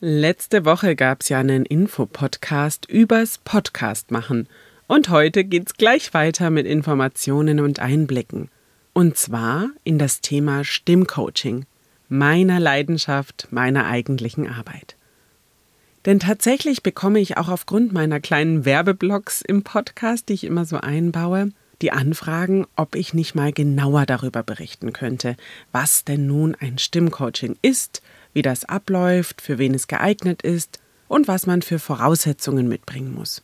Letzte 0.00 0.64
Woche 0.64 0.94
gab 0.94 1.22
es 1.22 1.28
ja 1.28 1.40
einen 1.40 1.66
Infopodcast 1.66 2.88
übers 2.88 3.38
Podcast 3.38 4.12
machen. 4.12 4.46
Und 4.86 5.08
heute 5.08 5.42
geht's 5.42 5.74
gleich 5.74 6.14
weiter 6.14 6.50
mit 6.50 6.68
Informationen 6.68 7.58
und 7.58 7.80
Einblicken. 7.80 8.48
Und 8.92 9.16
zwar 9.16 9.70
in 9.82 9.98
das 9.98 10.20
Thema 10.20 10.62
Stimmcoaching, 10.62 11.66
meiner 12.08 12.60
Leidenschaft, 12.60 13.48
meiner 13.50 13.86
eigentlichen 13.86 14.46
Arbeit. 14.48 14.94
Denn 16.06 16.20
tatsächlich 16.20 16.84
bekomme 16.84 17.18
ich 17.18 17.36
auch 17.36 17.48
aufgrund 17.48 17.92
meiner 17.92 18.20
kleinen 18.20 18.64
Werbeblocks 18.64 19.42
im 19.42 19.64
Podcast, 19.64 20.28
die 20.28 20.34
ich 20.34 20.44
immer 20.44 20.64
so 20.64 20.76
einbaue, 20.76 21.50
die 21.82 21.92
Anfragen, 21.92 22.66
ob 22.76 22.94
ich 22.94 23.14
nicht 23.14 23.34
mal 23.34 23.52
genauer 23.52 24.06
darüber 24.06 24.42
berichten 24.42 24.92
könnte, 24.92 25.36
was 25.72 26.04
denn 26.04 26.26
nun 26.26 26.54
ein 26.54 26.78
Stimmcoaching 26.78 27.56
ist, 27.62 28.02
wie 28.32 28.42
das 28.42 28.64
abläuft, 28.64 29.40
für 29.40 29.58
wen 29.58 29.74
es 29.74 29.86
geeignet 29.88 30.42
ist 30.42 30.80
und 31.08 31.28
was 31.28 31.46
man 31.46 31.62
für 31.62 31.78
Voraussetzungen 31.78 32.68
mitbringen 32.68 33.14
muss. 33.14 33.42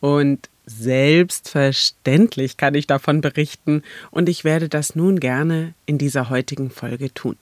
Und 0.00 0.48
selbstverständlich 0.66 2.56
kann 2.56 2.74
ich 2.74 2.86
davon 2.86 3.20
berichten 3.20 3.82
und 4.10 4.28
ich 4.28 4.44
werde 4.44 4.68
das 4.68 4.94
nun 4.94 5.18
gerne 5.18 5.74
in 5.86 5.98
dieser 5.98 6.30
heutigen 6.30 6.70
Folge 6.70 7.12
tun. 7.12 7.36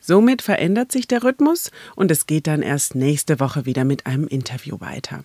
Somit 0.00 0.40
verändert 0.40 0.90
sich 0.92 1.06
der 1.06 1.22
Rhythmus 1.22 1.70
und 1.94 2.10
es 2.10 2.26
geht 2.26 2.46
dann 2.46 2.62
erst 2.62 2.94
nächste 2.94 3.38
Woche 3.38 3.66
wieder 3.66 3.84
mit 3.84 4.06
einem 4.06 4.26
Interview 4.26 4.80
weiter. 4.80 5.24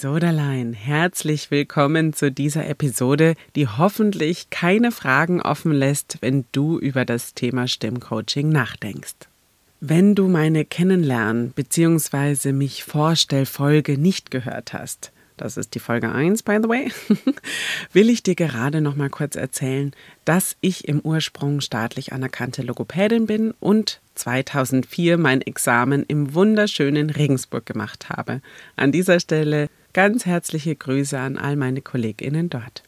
Soderlein, 0.00 0.74
herzlich 0.74 1.50
willkommen 1.50 2.12
zu 2.12 2.30
dieser 2.30 2.68
Episode, 2.68 3.34
die 3.56 3.66
hoffentlich 3.66 4.48
keine 4.48 4.92
Fragen 4.92 5.42
offen 5.42 5.72
lässt, 5.72 6.18
wenn 6.20 6.44
du 6.52 6.78
über 6.78 7.04
das 7.04 7.34
Thema 7.34 7.66
Stimmcoaching 7.66 8.48
nachdenkst. 8.48 9.16
Wenn 9.80 10.14
du 10.14 10.28
meine 10.28 10.64
Kennenlernen 10.64 11.50
bzw. 11.50 12.52
mich 12.52 12.84
Vorstellfolge 12.84 13.98
nicht 13.98 14.30
gehört 14.30 14.72
hast, 14.72 15.10
das 15.36 15.56
ist 15.56 15.74
die 15.74 15.80
Folge 15.80 16.12
1, 16.12 16.44
by 16.44 16.58
the 16.62 16.68
way, 16.68 16.92
will 17.92 18.08
ich 18.08 18.22
dir 18.22 18.36
gerade 18.36 18.80
noch 18.80 18.94
mal 18.94 19.10
kurz 19.10 19.34
erzählen, 19.34 19.90
dass 20.24 20.56
ich 20.60 20.86
im 20.86 21.00
Ursprung 21.00 21.60
staatlich 21.60 22.12
anerkannte 22.12 22.62
Logopädin 22.62 23.26
bin 23.26 23.52
und 23.58 24.00
2004 24.14 25.18
mein 25.18 25.42
Examen 25.42 26.04
im 26.06 26.34
wunderschönen 26.34 27.10
Regensburg 27.10 27.66
gemacht 27.66 28.10
habe. 28.10 28.42
An 28.76 28.92
dieser 28.92 29.18
Stelle 29.18 29.68
Ganz 29.98 30.26
herzliche 30.26 30.76
Grüße 30.76 31.18
an 31.18 31.36
all 31.36 31.56
meine 31.56 31.82
Kolleginnen 31.82 32.48
dort. 32.48 32.84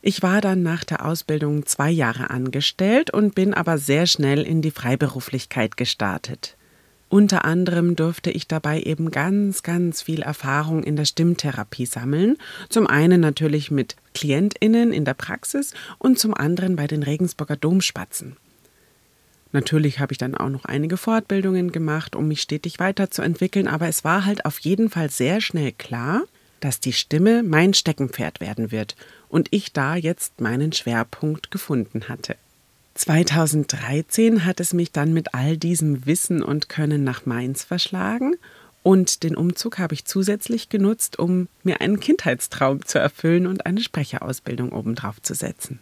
Ich 0.00 0.22
war 0.22 0.40
dann 0.40 0.62
nach 0.62 0.82
der 0.82 1.04
Ausbildung 1.04 1.66
zwei 1.66 1.90
Jahre 1.90 2.30
angestellt 2.30 3.10
und 3.10 3.34
bin 3.34 3.52
aber 3.52 3.76
sehr 3.76 4.06
schnell 4.06 4.40
in 4.40 4.62
die 4.62 4.70
Freiberuflichkeit 4.70 5.76
gestartet. 5.76 6.56
Unter 7.10 7.44
anderem 7.44 7.96
durfte 7.96 8.30
ich 8.30 8.48
dabei 8.48 8.80
eben 8.80 9.10
ganz, 9.10 9.62
ganz 9.62 10.00
viel 10.00 10.22
Erfahrung 10.22 10.84
in 10.84 10.96
der 10.96 11.04
Stimmtherapie 11.04 11.84
sammeln. 11.84 12.38
Zum 12.70 12.86
einen 12.86 13.20
natürlich 13.20 13.70
mit 13.70 13.96
KlientInnen 14.14 14.94
in 14.94 15.04
der 15.04 15.12
Praxis 15.12 15.74
und 15.98 16.18
zum 16.18 16.32
anderen 16.32 16.76
bei 16.76 16.86
den 16.86 17.02
Regensburger 17.02 17.56
Domspatzen. 17.56 18.38
Natürlich 19.52 20.00
habe 20.00 20.12
ich 20.12 20.18
dann 20.18 20.34
auch 20.34 20.48
noch 20.48 20.64
einige 20.64 20.96
Fortbildungen 20.96 21.72
gemacht, 21.72 22.16
um 22.16 22.28
mich 22.28 22.42
stetig 22.42 22.78
weiterzuentwickeln, 22.78 23.68
aber 23.68 23.88
es 23.88 24.04
war 24.04 24.24
halt 24.24 24.44
auf 24.44 24.58
jeden 24.58 24.90
Fall 24.90 25.10
sehr 25.10 25.40
schnell 25.40 25.72
klar, 25.72 26.22
dass 26.60 26.80
die 26.80 26.92
Stimme 26.92 27.42
mein 27.42 27.74
Steckenpferd 27.74 28.40
werden 28.40 28.70
wird 28.70 28.96
und 29.28 29.48
ich 29.50 29.72
da 29.72 29.94
jetzt 29.94 30.40
meinen 30.40 30.72
Schwerpunkt 30.72 31.50
gefunden 31.50 32.08
hatte. 32.08 32.36
2013 32.94 34.46
hat 34.46 34.58
es 34.58 34.72
mich 34.72 34.90
dann 34.90 35.12
mit 35.12 35.34
all 35.34 35.58
diesem 35.58 36.06
Wissen 36.06 36.42
und 36.42 36.68
Können 36.68 37.04
nach 37.04 37.26
Mainz 37.26 37.62
verschlagen 37.62 38.36
und 38.82 39.22
den 39.22 39.36
Umzug 39.36 39.78
habe 39.78 39.94
ich 39.94 40.04
zusätzlich 40.04 40.68
genutzt, 40.68 41.18
um 41.18 41.48
mir 41.62 41.80
einen 41.80 42.00
Kindheitstraum 42.00 42.84
zu 42.86 42.98
erfüllen 42.98 43.46
und 43.46 43.66
eine 43.66 43.80
Sprecherausbildung 43.80 44.72
obendrauf 44.72 45.20
zu 45.20 45.34
setzen. 45.34 45.80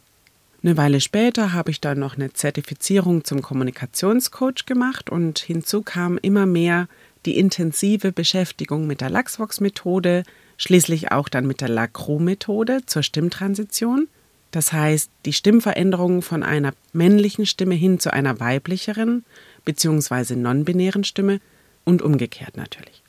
Eine 0.64 0.78
Weile 0.78 1.02
später 1.02 1.52
habe 1.52 1.70
ich 1.70 1.82
dann 1.82 1.98
noch 1.98 2.16
eine 2.16 2.32
Zertifizierung 2.32 3.22
zum 3.22 3.42
Kommunikationscoach 3.42 4.64
gemacht 4.64 5.10
und 5.10 5.38
hinzu 5.38 5.82
kam 5.82 6.16
immer 6.16 6.46
mehr 6.46 6.88
die 7.26 7.36
intensive 7.36 8.12
Beschäftigung 8.12 8.86
mit 8.86 9.02
der 9.02 9.10
Lachsvox-Methode, 9.10 10.22
schließlich 10.56 11.12
auch 11.12 11.28
dann 11.28 11.46
mit 11.46 11.60
der 11.60 11.68
Lacroix-Methode 11.68 12.86
zur 12.86 13.02
Stimmtransition. 13.02 14.08
Das 14.52 14.72
heißt, 14.72 15.10
die 15.26 15.34
Stimmveränderung 15.34 16.22
von 16.22 16.42
einer 16.42 16.72
männlichen 16.94 17.44
Stimme 17.44 17.74
hin 17.74 18.00
zu 18.00 18.10
einer 18.10 18.40
weiblicheren 18.40 19.22
bzw. 19.66 20.34
non-binären 20.34 21.04
Stimme 21.04 21.42
und 21.84 22.00
umgekehrt 22.00 22.56
natürlich. 22.56 23.02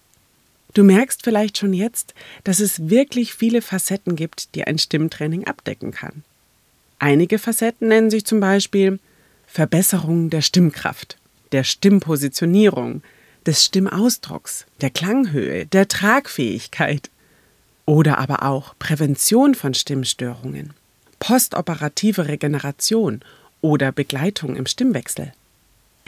Du 0.73 0.83
merkst 0.83 1.23
vielleicht 1.23 1.57
schon 1.57 1.71
jetzt, 1.71 2.15
dass 2.43 2.59
es 2.59 2.89
wirklich 2.89 3.33
viele 3.33 3.61
Facetten 3.61 4.17
gibt, 4.17 4.55
die 4.55 4.65
ein 4.65 4.77
Stimmtraining 4.77 5.47
abdecken 5.47 5.91
kann. 5.91 6.25
Einige 6.99 7.39
Facetten 7.39 7.89
nennen 7.89 8.09
sich 8.09 8.25
zum 8.25 8.39
Beispiel 8.39 8.99
Verbesserung 9.47 10.29
der 10.29 10.41
Stimmkraft, 10.41 11.17
der 11.51 11.63
Stimmpositionierung, 11.63 13.01
des 13.45 13.63
Stimmausdrucks, 13.63 14.65
der 14.81 14.89
Klanghöhe, 14.89 15.65
der 15.65 15.87
Tragfähigkeit 15.87 17.09
oder 17.85 18.17
aber 18.17 18.43
auch 18.43 18.73
Prävention 18.79 19.53
von 19.55 19.73
Stimmstörungen, 19.73 20.73
postoperative 21.19 22.27
Regeneration 22.27 23.21
oder 23.61 23.91
Begleitung 23.91 24.55
im 24.55 24.65
Stimmwechsel. 24.65 25.31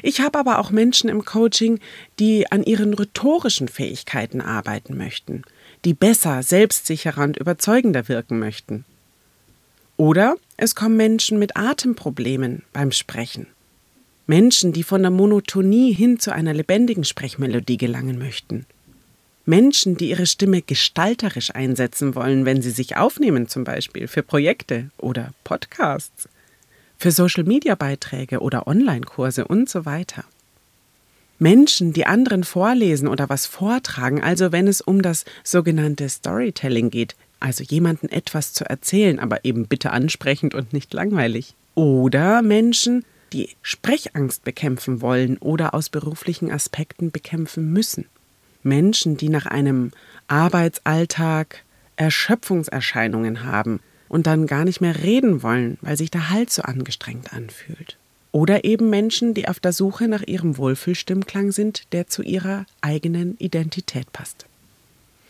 Ich 0.01 0.21
habe 0.21 0.37
aber 0.37 0.59
auch 0.59 0.69
Menschen 0.69 1.09
im 1.09 1.25
Coaching, 1.25 1.79
die 2.19 2.51
an 2.51 2.63
ihren 2.63 2.93
rhetorischen 2.93 3.67
Fähigkeiten 3.67 4.41
arbeiten 4.41 4.95
möchten, 4.95 5.43
die 5.85 5.93
besser, 5.93 6.43
selbstsicherer 6.43 7.23
und 7.23 7.37
überzeugender 7.37 8.07
wirken 8.07 8.37
möchten. 8.37 8.85
Oder 9.97 10.37
es 10.57 10.75
kommen 10.75 10.95
Menschen 10.95 11.39
mit 11.39 11.57
Atemproblemen 11.57 12.63
beim 12.71 12.91
Sprechen. 12.91 13.47
Menschen, 14.27 14.73
die 14.73 14.83
von 14.83 15.01
der 15.01 15.11
Monotonie 15.11 15.93
hin 15.93 16.19
zu 16.19 16.31
einer 16.31 16.53
lebendigen 16.53 17.03
Sprechmelodie 17.03 17.77
gelangen 17.77 18.19
möchten. 18.19 18.65
Menschen, 19.45 19.95
die 19.95 20.09
ihre 20.09 20.25
Stimme 20.25 20.61
gestalterisch 20.61 21.55
einsetzen 21.55 22.13
wollen, 22.15 22.45
wenn 22.45 22.61
sie 22.61 22.71
sich 22.71 22.97
aufnehmen, 22.97 23.47
zum 23.47 23.63
Beispiel 23.63 24.07
für 24.07 24.21
Projekte 24.21 24.89
oder 24.97 25.31
Podcasts, 25.43 26.27
für 26.97 27.11
Social-Media-Beiträge 27.11 28.39
oder 28.39 28.67
Online-Kurse 28.67 29.47
und 29.47 29.69
so 29.69 29.85
weiter. 29.85 30.25
Menschen, 31.39 31.93
die 31.93 32.05
anderen 32.05 32.43
vorlesen 32.43 33.07
oder 33.07 33.29
was 33.29 33.45
vortragen, 33.45 34.21
also 34.21 34.51
wenn 34.51 34.67
es 34.67 34.81
um 34.81 35.01
das 35.01 35.23
sogenannte 35.43 36.09
Storytelling 36.09 36.89
geht, 36.89 37.15
also 37.39 37.63
jemanden 37.63 38.09
etwas 38.09 38.53
zu 38.53 38.65
erzählen, 38.69 39.19
aber 39.19 39.45
eben 39.45 39.67
bitte 39.67 39.91
ansprechend 39.91 40.55
und 40.55 40.73
nicht 40.73 40.93
langweilig. 40.93 41.55
Oder 41.75 42.41
Menschen, 42.41 43.05
die 43.33 43.49
Sprechangst 43.61 44.43
bekämpfen 44.43 45.01
wollen 45.01 45.37
oder 45.37 45.73
aus 45.73 45.89
beruflichen 45.89 46.51
Aspekten 46.51 47.11
bekämpfen 47.11 47.71
müssen. 47.71 48.05
Menschen, 48.63 49.17
die 49.17 49.29
nach 49.29 49.45
einem 49.45 49.91
Arbeitsalltag 50.27 51.63
Erschöpfungserscheinungen 51.95 53.43
haben 53.43 53.79
und 54.09 54.27
dann 54.27 54.47
gar 54.47 54.65
nicht 54.65 54.81
mehr 54.81 55.03
reden 55.03 55.43
wollen, 55.43 55.77
weil 55.81 55.97
sich 55.97 56.11
der 56.11 56.29
Hals 56.29 56.55
so 56.55 56.63
angestrengt 56.63 57.33
anfühlt. 57.33 57.97
Oder 58.31 58.65
eben 58.65 58.89
Menschen, 58.89 59.33
die 59.33 59.47
auf 59.47 59.59
der 59.59 59.73
Suche 59.73 60.07
nach 60.07 60.23
ihrem 60.23 60.57
Wohlfühlstimmklang 60.57 61.51
sind, 61.51 61.91
der 61.93 62.07
zu 62.07 62.23
ihrer 62.23 62.65
eigenen 62.81 63.37
Identität 63.37 64.11
passt. 64.13 64.46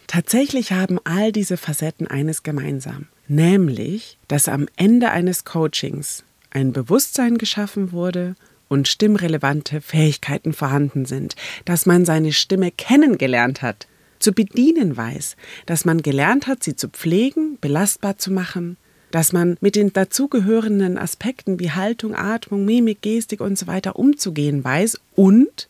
Tatsächlich 0.07 0.71
haben 0.71 0.99
all 1.03 1.31
diese 1.33 1.57
Facetten 1.57 2.07
eines 2.07 2.41
gemeinsam, 2.41 3.07
nämlich, 3.27 4.17
dass 4.29 4.47
am 4.47 4.67
Ende 4.77 5.11
eines 5.11 5.43
Coachings 5.43 6.23
ein 6.49 6.71
Bewusstsein 6.71 7.37
geschaffen 7.37 7.91
wurde 7.91 8.35
und 8.69 8.87
stimmrelevante 8.87 9.81
Fähigkeiten 9.81 10.53
vorhanden 10.53 11.05
sind, 11.05 11.35
dass 11.65 11.85
man 11.85 12.05
seine 12.05 12.31
Stimme 12.31 12.71
kennengelernt 12.71 13.61
hat, 13.61 13.87
zu 14.19 14.31
bedienen 14.31 14.97
weiß, 14.97 15.35
dass 15.65 15.85
man 15.85 16.01
gelernt 16.01 16.47
hat, 16.47 16.63
sie 16.63 16.75
zu 16.75 16.87
pflegen, 16.87 17.57
belastbar 17.59 18.17
zu 18.17 18.31
machen, 18.31 18.77
dass 19.11 19.31
man 19.31 19.57
mit 19.61 19.75
den 19.75 19.93
dazugehörenden 19.93 20.97
Aspekten 20.97 21.59
wie 21.59 21.71
Haltung, 21.71 22.15
Atmung, 22.15 22.65
Mimik, 22.65 23.01
Gestik 23.01 23.41
und 23.41 23.57
so 23.57 23.67
weiter 23.67 23.97
umzugehen 23.97 24.63
weiß 24.63 24.99
und 25.15 25.69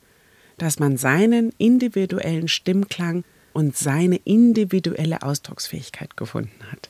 dass 0.57 0.79
man 0.79 0.97
seinen 0.97 1.53
individuellen 1.57 2.47
Stimmklang 2.47 3.23
und 3.57 3.75
seine 3.75 4.17
individuelle 4.17 5.23
Ausdrucksfähigkeit 5.23 6.15
gefunden 6.15 6.63
hat. 6.71 6.89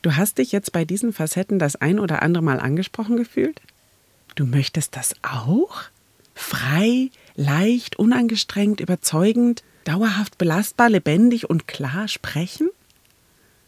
Du 0.00 0.16
hast 0.16 0.38
dich 0.38 0.50
jetzt 0.50 0.72
bei 0.72 0.86
diesen 0.86 1.12
Facetten 1.12 1.58
das 1.58 1.76
ein 1.76 2.00
oder 2.00 2.22
andere 2.22 2.42
Mal 2.42 2.60
angesprochen 2.60 3.18
gefühlt? 3.18 3.60
Du 4.34 4.46
möchtest 4.46 4.96
das 4.96 5.14
auch? 5.20 5.82
Frei, 6.34 7.10
leicht, 7.34 7.98
unangestrengt, 7.98 8.80
überzeugend, 8.80 9.62
dauerhaft 9.84 10.38
belastbar, 10.38 10.88
lebendig 10.88 11.50
und 11.50 11.68
klar 11.68 12.08
sprechen? 12.08 12.70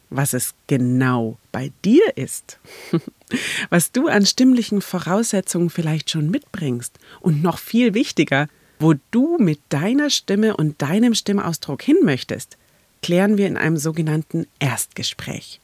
Was 0.09 0.32
es 0.32 0.55
genau 0.67 1.37
bei 1.53 1.73
dir 1.85 2.17
ist, 2.17 2.59
was 3.69 3.93
du 3.93 4.09
an 4.09 4.25
stimmlichen 4.25 4.81
Voraussetzungen 4.81 5.69
vielleicht 5.69 6.09
schon 6.09 6.31
mitbringst 6.31 6.99
und 7.20 7.43
noch 7.43 7.59
viel 7.59 7.93
wichtiger, 7.93 8.49
wo 8.85 8.93
du 9.13 9.39
mit 9.39 9.61
deiner 9.71 10.11
Stimme 10.11 10.59
und 10.59 10.83
deinem 10.83 11.15
Stimmausdruck 11.15 11.81
hin 11.81 11.97
möchtest, 12.03 12.59
klären 13.03 13.39
wir 13.39 13.47
in 13.47 13.57
einem 13.57 13.79
sogenannten 13.79 14.47
Erstgespräch. 14.59 15.59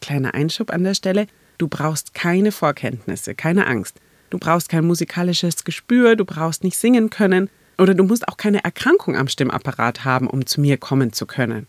Kleiner 0.00 0.32
Einschub 0.32 0.70
an 0.70 0.82
der 0.82 0.94
Stelle, 0.94 1.26
du 1.58 1.68
brauchst 1.68 2.14
keine 2.14 2.50
Vorkenntnisse, 2.50 3.34
keine 3.34 3.66
Angst. 3.66 3.96
Du 4.30 4.38
brauchst 4.38 4.70
kein 4.70 4.86
musikalisches 4.86 5.62
Gespür, 5.64 6.16
du 6.16 6.24
brauchst 6.24 6.64
nicht 6.64 6.78
singen 6.78 7.10
können 7.10 7.50
oder 7.76 7.92
du 7.92 8.02
musst 8.02 8.26
auch 8.26 8.38
keine 8.38 8.64
Erkrankung 8.64 9.14
am 9.14 9.28
Stimmapparat 9.28 10.06
haben, 10.06 10.26
um 10.26 10.46
zu 10.46 10.62
mir 10.62 10.78
kommen 10.78 11.12
zu 11.12 11.26
können. 11.26 11.68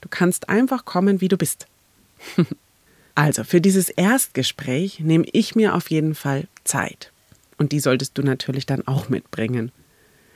Du 0.00 0.08
kannst 0.08 0.48
einfach 0.48 0.84
kommen, 0.84 1.20
wie 1.20 1.28
du 1.28 1.38
bist. 1.38 1.66
also, 3.16 3.42
für 3.42 3.60
dieses 3.60 3.90
Erstgespräch 3.90 5.00
nehme 5.00 5.26
ich 5.32 5.56
mir 5.56 5.74
auf 5.74 5.90
jeden 5.90 6.14
Fall 6.14 6.46
Zeit. 6.62 7.10
Und 7.58 7.72
die 7.72 7.80
solltest 7.80 8.16
du 8.16 8.22
natürlich 8.22 8.64
dann 8.64 8.86
auch 8.86 9.08
mitbringen. 9.08 9.72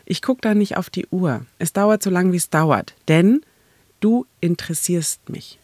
Ich 0.07 0.23
gucke 0.23 0.41
da 0.43 0.55
nicht 0.55 0.77
auf 0.77 0.91
die 0.91 1.07
Uhr. 1.11 1.45
Es 1.59 1.73
dauert 1.73 2.03
so 2.03 2.11
lange, 2.11 2.33
wie 2.33 2.37
es 2.37 2.51
dauert. 2.51 2.95
Denn 3.09 3.43
du 4.01 4.27
interessierst 4.41 5.29
mich. 5.29 5.59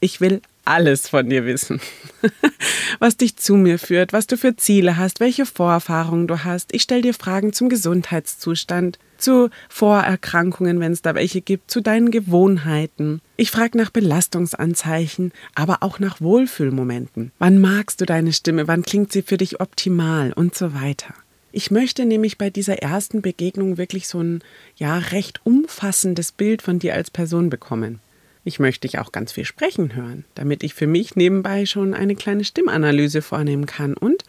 Ich 0.00 0.20
will 0.20 0.40
alles 0.64 1.08
von 1.08 1.28
dir 1.28 1.44
wissen. 1.44 1.80
was 2.98 3.16
dich 3.16 3.36
zu 3.36 3.54
mir 3.54 3.78
führt, 3.78 4.12
was 4.12 4.26
du 4.26 4.36
für 4.36 4.56
Ziele 4.56 4.96
hast, 4.96 5.20
welche 5.20 5.46
Vorerfahrungen 5.46 6.26
du 6.26 6.44
hast. 6.44 6.72
Ich 6.74 6.82
stelle 6.82 7.02
dir 7.02 7.14
Fragen 7.14 7.52
zum 7.52 7.68
Gesundheitszustand, 7.68 8.98
zu 9.18 9.50
Vorerkrankungen, 9.68 10.80
wenn 10.80 10.92
es 10.92 11.02
da 11.02 11.14
welche 11.14 11.40
gibt, 11.40 11.70
zu 11.70 11.80
deinen 11.80 12.10
Gewohnheiten. 12.10 13.20
Ich 13.36 13.50
frage 13.50 13.76
nach 13.78 13.90
Belastungsanzeichen, 13.90 15.32
aber 15.54 15.78
auch 15.80 15.98
nach 15.98 16.20
Wohlfühlmomenten. 16.20 17.32
Wann 17.38 17.60
magst 17.60 18.00
du 18.00 18.06
deine 18.06 18.32
Stimme? 18.32 18.68
Wann 18.68 18.82
klingt 18.82 19.12
sie 19.12 19.22
für 19.22 19.36
dich 19.36 19.60
optimal? 19.60 20.32
Und 20.32 20.54
so 20.54 20.74
weiter. 20.74 21.14
Ich 21.52 21.70
möchte 21.70 22.06
nämlich 22.06 22.38
bei 22.38 22.48
dieser 22.48 22.78
ersten 22.78 23.20
Begegnung 23.20 23.76
wirklich 23.76 24.08
so 24.08 24.20
ein 24.20 24.42
ja 24.76 24.98
recht 24.98 25.40
umfassendes 25.44 26.32
Bild 26.32 26.62
von 26.62 26.78
dir 26.78 26.94
als 26.94 27.10
Person 27.10 27.50
bekommen. 27.50 28.00
Ich 28.44 28.58
möchte 28.58 28.88
dich 28.88 28.98
auch 28.98 29.12
ganz 29.12 29.32
viel 29.32 29.44
sprechen 29.44 29.94
hören, 29.94 30.24
damit 30.34 30.64
ich 30.64 30.74
für 30.74 30.86
mich 30.86 31.14
nebenbei 31.14 31.66
schon 31.66 31.94
eine 31.94 32.16
kleine 32.16 32.44
Stimmanalyse 32.44 33.22
vornehmen 33.22 33.66
kann. 33.66 33.94
Und 33.94 34.24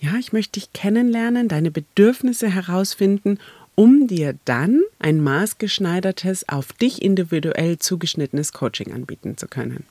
ja, 0.00 0.14
ich 0.18 0.32
möchte 0.32 0.58
dich 0.58 0.72
kennenlernen, 0.72 1.46
deine 1.46 1.70
Bedürfnisse 1.70 2.48
herausfinden, 2.48 3.38
um 3.74 4.08
dir 4.08 4.34
dann 4.44 4.82
ein 4.98 5.22
maßgeschneidertes, 5.22 6.48
auf 6.48 6.72
dich 6.72 7.02
individuell 7.02 7.78
zugeschnittenes 7.78 8.52
Coaching 8.52 8.92
anbieten 8.92 9.36
zu 9.36 9.46
können. 9.46 9.84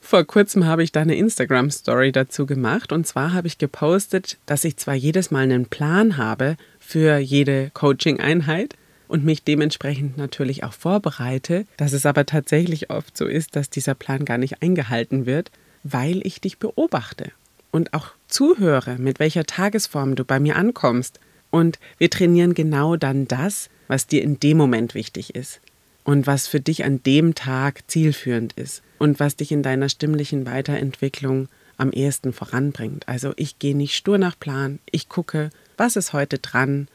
Vor 0.00 0.24
kurzem 0.24 0.66
habe 0.66 0.82
ich 0.82 0.92
da 0.92 1.00
eine 1.00 1.16
Instagram-Story 1.16 2.12
dazu 2.12 2.46
gemacht. 2.46 2.92
Und 2.92 3.06
zwar 3.06 3.32
habe 3.32 3.48
ich 3.48 3.58
gepostet, 3.58 4.38
dass 4.46 4.64
ich 4.64 4.76
zwar 4.76 4.94
jedes 4.94 5.30
Mal 5.30 5.44
einen 5.44 5.66
Plan 5.66 6.16
habe 6.16 6.56
für 6.78 7.18
jede 7.18 7.70
Coaching-Einheit, 7.74 8.74
und 9.08 9.24
mich 9.24 9.44
dementsprechend 9.44 10.16
natürlich 10.16 10.64
auch 10.64 10.72
vorbereite, 10.72 11.66
dass 11.76 11.92
es 11.92 12.06
aber 12.06 12.26
tatsächlich 12.26 12.90
oft 12.90 13.16
so 13.16 13.26
ist, 13.26 13.56
dass 13.56 13.70
dieser 13.70 13.94
Plan 13.94 14.24
gar 14.24 14.38
nicht 14.38 14.62
eingehalten 14.62 15.26
wird, 15.26 15.50
weil 15.82 16.26
ich 16.26 16.40
dich 16.40 16.58
beobachte 16.58 17.30
und 17.70 17.94
auch 17.94 18.08
zuhöre, 18.26 18.96
mit 18.98 19.18
welcher 19.18 19.44
Tagesform 19.44 20.16
du 20.16 20.24
bei 20.24 20.40
mir 20.40 20.56
ankommst. 20.56 21.20
Und 21.50 21.78
wir 21.98 22.10
trainieren 22.10 22.54
genau 22.54 22.96
dann 22.96 23.28
das, 23.28 23.70
was 23.86 24.06
dir 24.06 24.22
in 24.22 24.40
dem 24.40 24.56
Moment 24.56 24.94
wichtig 24.94 25.34
ist 25.34 25.60
und 26.06 26.26
was 26.26 26.46
für 26.46 26.60
dich 26.60 26.84
an 26.84 27.02
dem 27.02 27.34
Tag 27.34 27.82
zielführend 27.88 28.52
ist 28.54 28.82
und 28.98 29.20
was 29.20 29.36
dich 29.36 29.50
in 29.52 29.62
deiner 29.62 29.88
stimmlichen 29.88 30.46
Weiterentwicklung 30.46 31.48
am 31.76 31.90
ehesten 31.90 32.32
voranbringt. 32.32 33.06
Also 33.08 33.34
ich 33.36 33.58
gehe 33.58 33.76
nicht 33.76 33.94
stur 33.94 34.16
nach 34.16 34.38
Plan, 34.38 34.78
ich 34.90 35.08
gucke, 35.08 35.50
was 35.76 35.96
ist 35.96 36.12
heute 36.12 36.38
dran, 36.38 36.88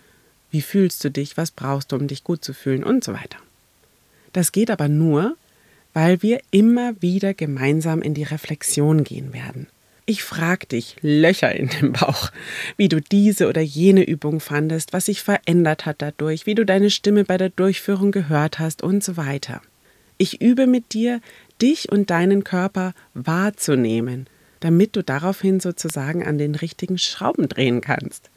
wie 0.50 0.62
fühlst 0.62 1.04
du 1.04 1.12
dich? 1.12 1.38
Was 1.38 1.52
brauchst 1.52 1.92
du, 1.92 1.98
um 1.98 2.08
dich 2.08 2.24
gut 2.24 2.44
zu 2.44 2.54
fühlen? 2.54 2.84
Und 2.84 3.04
so 3.04 3.13
weiter. 3.13 3.38
Das 4.34 4.52
geht 4.52 4.72
aber 4.72 4.88
nur, 4.88 5.36
weil 5.94 6.22
wir 6.22 6.42
immer 6.52 7.00
wieder 7.02 7.34
gemeinsam 7.34 8.02
in 8.02 8.13
die 8.13 8.24
Reflexion 8.24 9.04
gehen 9.04 9.34
werden. 9.34 9.68
Ich 10.06 10.24
frage 10.24 10.65
dich, 10.65 10.95
Löcher 11.01 11.53
in 11.56 11.69
dem 11.69 11.94
Bauch, 11.94 12.31
wie 12.75 12.89
du 12.89 13.00
diese 13.00 13.48
oder 13.48 13.62
jene 13.62 14.03
Übung 14.03 14.39
fandest, 14.39 14.94
was 14.94 15.06
sich 15.06 15.21
verändert 15.21 15.86
hat 15.86 16.01
dadurch, 16.01 16.45
wie 16.45 16.56
du 16.56 16.65
deine 16.65 16.89
Stimme 16.89 17.24
bei 17.24 17.38
der 17.38 17.50
Durchführung 17.50 18.12
gehört 18.12 18.57
hast 18.57 18.81
und 18.81 19.03
so 19.03 19.15
weiter. 19.15 19.62
Ich 20.18 20.42
übe 20.42 20.65
mit 20.65 20.94
dir, 20.94 21.21
dich 21.62 21.92
und 21.92 22.09
deinen 22.09 22.44
Körper 22.44 22.94
wahrzunehmen, 23.13 24.27
damit 24.59 24.95
du 24.95 25.03
daraufhin 25.03 25.59
sozusagen 25.59 26.25
an 26.25 26.38
den 26.38 26.56
richtigen 26.56 26.98
Schrauben 26.98 27.48
drehen 27.48 27.81
kannst. 27.81 28.31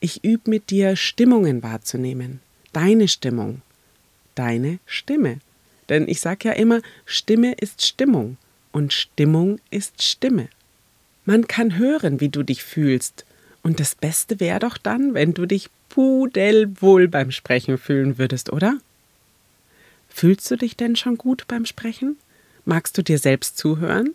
Ich 0.00 0.24
übe 0.24 0.50
mit 0.50 0.70
dir 0.70 0.96
Stimmungen 0.96 1.62
wahrzunehmen. 1.62 2.40
Deine 2.72 3.08
Stimmung. 3.08 3.62
Deine 4.34 4.78
Stimme. 4.86 5.38
Denn 5.90 6.08
ich 6.08 6.20
sage 6.20 6.48
ja 6.48 6.54
immer, 6.54 6.80
Stimme 7.04 7.52
ist 7.52 7.86
Stimmung 7.86 8.38
und 8.74 8.92
Stimmung 8.92 9.60
ist 9.70 10.02
Stimme. 10.02 10.48
Man 11.24 11.46
kann 11.46 11.78
hören, 11.78 12.20
wie 12.20 12.28
du 12.28 12.42
dich 12.42 12.62
fühlst. 12.62 13.24
Und 13.62 13.80
das 13.80 13.94
Beste 13.94 14.40
wäre 14.40 14.58
doch 14.58 14.76
dann, 14.76 15.14
wenn 15.14 15.32
du 15.32 15.46
dich 15.46 15.70
pudelwohl 15.88 17.08
beim 17.08 17.30
Sprechen 17.30 17.78
fühlen 17.78 18.18
würdest, 18.18 18.52
oder? 18.52 18.78
Fühlst 20.10 20.50
du 20.50 20.56
dich 20.56 20.76
denn 20.76 20.96
schon 20.96 21.16
gut 21.16 21.44
beim 21.48 21.64
Sprechen? 21.64 22.18
Magst 22.64 22.98
du 22.98 23.02
dir 23.02 23.18
selbst 23.18 23.56
zuhören? 23.56 24.14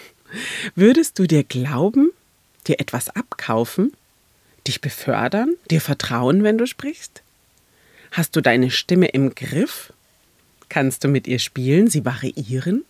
Würdest 0.74 1.18
du 1.18 1.26
dir 1.26 1.44
glauben, 1.44 2.10
dir 2.66 2.80
etwas 2.80 3.08
abkaufen? 3.10 3.92
dich 4.66 4.80
befördern, 4.80 5.56
dir 5.70 5.80
vertrauen, 5.80 6.42
wenn 6.44 6.58
du 6.58 6.66
sprichst? 6.66 7.22
Hast 8.12 8.36
du 8.36 8.40
deine 8.40 8.70
Stimme 8.70 9.08
im 9.08 9.34
Griff? 9.34 9.92
Kannst 10.68 11.04
du 11.04 11.08
mit 11.08 11.26
ihr 11.26 11.40
spielen, 11.40 11.88
sie 11.88 12.04
variieren? 12.04 12.84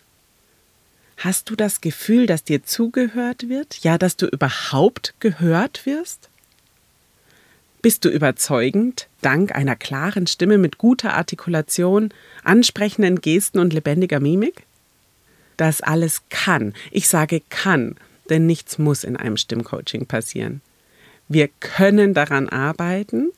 Hast 1.17 1.49
du 1.49 1.55
das 1.55 1.81
Gefühl, 1.81 2.25
dass 2.25 2.43
dir 2.43 2.63
zugehört 2.63 3.49
wird, 3.49 3.83
ja, 3.83 3.97
dass 3.97 4.17
du 4.17 4.27
überhaupt 4.27 5.13
gehört 5.19 5.85
wirst? 5.85 6.29
Bist 7.81 8.05
du 8.05 8.09
überzeugend, 8.09 9.07
dank 9.21 9.53
einer 9.53 9.75
klaren 9.75 10.25
Stimme 10.25 10.57
mit 10.57 10.77
guter 10.77 11.15
Artikulation, 11.15 12.13
ansprechenden 12.43 13.19
Gesten 13.19 13.59
und 13.59 13.73
lebendiger 13.73 14.19
Mimik? 14.19 14.63
Das 15.57 15.81
alles 15.81 16.21
kann, 16.29 16.73
ich 16.91 17.07
sage 17.07 17.41
kann, 17.49 17.95
denn 18.29 18.45
nichts 18.45 18.77
muss 18.77 19.03
in 19.03 19.17
einem 19.17 19.37
Stimmcoaching 19.37 20.05
passieren. 20.05 20.61
Wir 21.27 21.49
können 21.59 22.13
daran 22.13 22.49
arbeiten, 22.49 23.31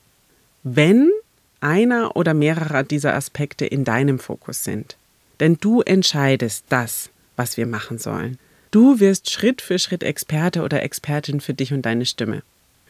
wenn 0.64 1.12
einer 1.60 2.16
oder 2.16 2.34
mehrere 2.34 2.84
dieser 2.84 3.16
Aspekte 3.16 3.66
in 3.66 3.84
deinem 3.84 4.20
Fokus 4.20 4.64
sind. 4.64 4.96
Denn 5.40 5.58
du 5.60 5.82
entscheidest 5.82 6.66
das, 6.70 7.10
was 7.36 7.58
wir 7.58 7.68
machen 7.68 7.98
sollen. 7.98 8.38
Du 8.72 9.00
wirst 9.00 9.30
Schritt 9.30 9.62
für 9.62 9.80
Schritt 9.80 10.04
Experte 10.04 10.62
oder 10.62 10.84
Expertin 10.84 11.40
für 11.40 11.54
dich 11.54 11.74
und 11.74 11.84
deine 11.84 12.06
Stimme. 12.06 12.44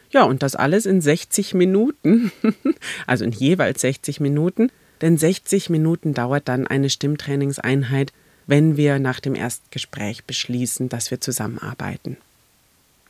Ja, 0.10 0.24
und 0.24 0.44
das 0.44 0.56
alles 0.56 0.86
in 0.86 1.02
60 1.02 1.54
Minuten, 1.54 2.32
also 3.08 3.26
in 3.26 3.32
jeweils 3.32 3.82
60 3.82 4.20
Minuten, 4.20 4.72
denn 5.02 5.18
60 5.18 5.70
Minuten 5.70 6.14
dauert 6.14 6.48
dann 6.48 6.68
eine 6.68 6.90
Stimmtrainingseinheit, 6.90 8.14
wenn 8.48 8.78
wir 8.78 9.00
nach 9.00 9.20
dem 9.20 9.36
Erstgespräch 9.36 10.24
beschließen, 10.24 10.90
dass 10.90 11.12
wir 11.12 11.20
zusammenarbeiten. 11.20 12.18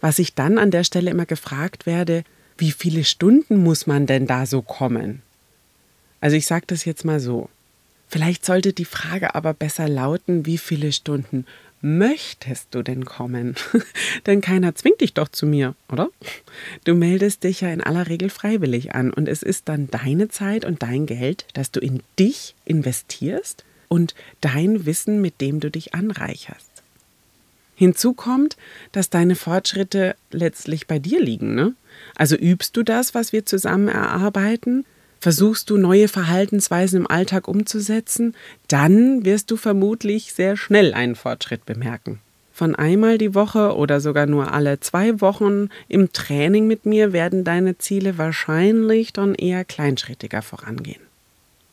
Was 0.01 0.19
ich 0.19 0.33
dann 0.33 0.57
an 0.57 0.71
der 0.71 0.83
Stelle 0.83 1.11
immer 1.11 1.25
gefragt 1.25 1.85
werde, 1.85 2.23
wie 2.57 2.71
viele 2.71 3.03
Stunden 3.03 3.57
muss 3.57 3.85
man 3.85 4.05
denn 4.05 4.27
da 4.27 4.45
so 4.45 4.61
kommen? 4.61 5.21
Also 6.21 6.37
ich 6.37 6.47
sage 6.47 6.65
das 6.67 6.85
jetzt 6.85 7.05
mal 7.05 7.19
so. 7.19 7.49
Vielleicht 8.07 8.45
sollte 8.45 8.73
die 8.73 8.85
Frage 8.85 9.35
aber 9.35 9.53
besser 9.53 9.89
lauten, 9.89 10.45
wie 10.45 10.57
viele 10.57 10.91
Stunden 10.91 11.45
möchtest 11.81 12.73
du 12.73 12.81
denn 12.81 13.05
kommen? 13.05 13.55
denn 14.25 14.41
keiner 14.41 14.75
zwingt 14.75 15.01
dich 15.01 15.13
doch 15.13 15.27
zu 15.27 15.45
mir, 15.45 15.75
oder? 15.91 16.09
Du 16.83 16.95
meldest 16.95 17.43
dich 17.43 17.61
ja 17.61 17.69
in 17.69 17.81
aller 17.81 18.07
Regel 18.07 18.29
freiwillig 18.29 18.95
an 18.95 19.11
und 19.11 19.27
es 19.27 19.43
ist 19.43 19.69
dann 19.69 19.89
deine 19.89 20.29
Zeit 20.29 20.65
und 20.65 20.81
dein 20.81 21.05
Geld, 21.05 21.45
das 21.53 21.71
du 21.71 21.79
in 21.79 22.01
dich 22.17 22.55
investierst 22.65 23.65
und 23.87 24.15
dein 24.41 24.85
Wissen, 24.85 25.21
mit 25.21 25.41
dem 25.41 25.59
du 25.59 25.69
dich 25.69 25.93
anreicherst. 25.93 26.75
Hinzu 27.75 28.13
kommt, 28.13 28.55
dass 28.93 29.09
deine 29.09 29.35
Fortschritte 29.35 30.15
letztlich 30.31 30.87
bei 30.87 30.97
dir 30.97 31.21
liegen. 31.21 31.55
Ne? 31.55 31.73
Also 32.15 32.35
übst 32.35 32.77
du 32.77 32.83
das, 32.83 33.13
was 33.13 33.33
wir 33.33 33.45
zusammen 33.45 33.89
erarbeiten? 33.89 34.85
Versuchst 35.25 35.71
du 35.71 35.77
neue 35.77 36.07
Verhaltensweisen 36.07 36.99
im 36.99 37.07
Alltag 37.09 37.47
umzusetzen? 37.47 38.35
Dann 38.67 39.25
wirst 39.25 39.49
du 39.49 39.57
vermutlich 39.57 40.31
sehr 40.33 40.55
schnell 40.55 40.93
einen 40.93 41.15
Fortschritt 41.15 41.65
bemerken. 41.65 42.19
Von 42.53 42.75
einmal 42.75 43.17
die 43.17 43.33
Woche 43.33 43.75
oder 43.75 44.01
sogar 44.01 44.27
nur 44.27 44.53
alle 44.53 44.79
zwei 44.81 45.21
Wochen 45.21 45.69
im 45.87 46.13
Training 46.13 46.67
mit 46.67 46.85
mir 46.85 47.11
werden 47.11 47.43
deine 47.43 47.79
Ziele 47.79 48.19
wahrscheinlich 48.19 49.13
dann 49.13 49.33
eher 49.33 49.65
kleinschrittiger 49.65 50.43
vorangehen. 50.43 51.01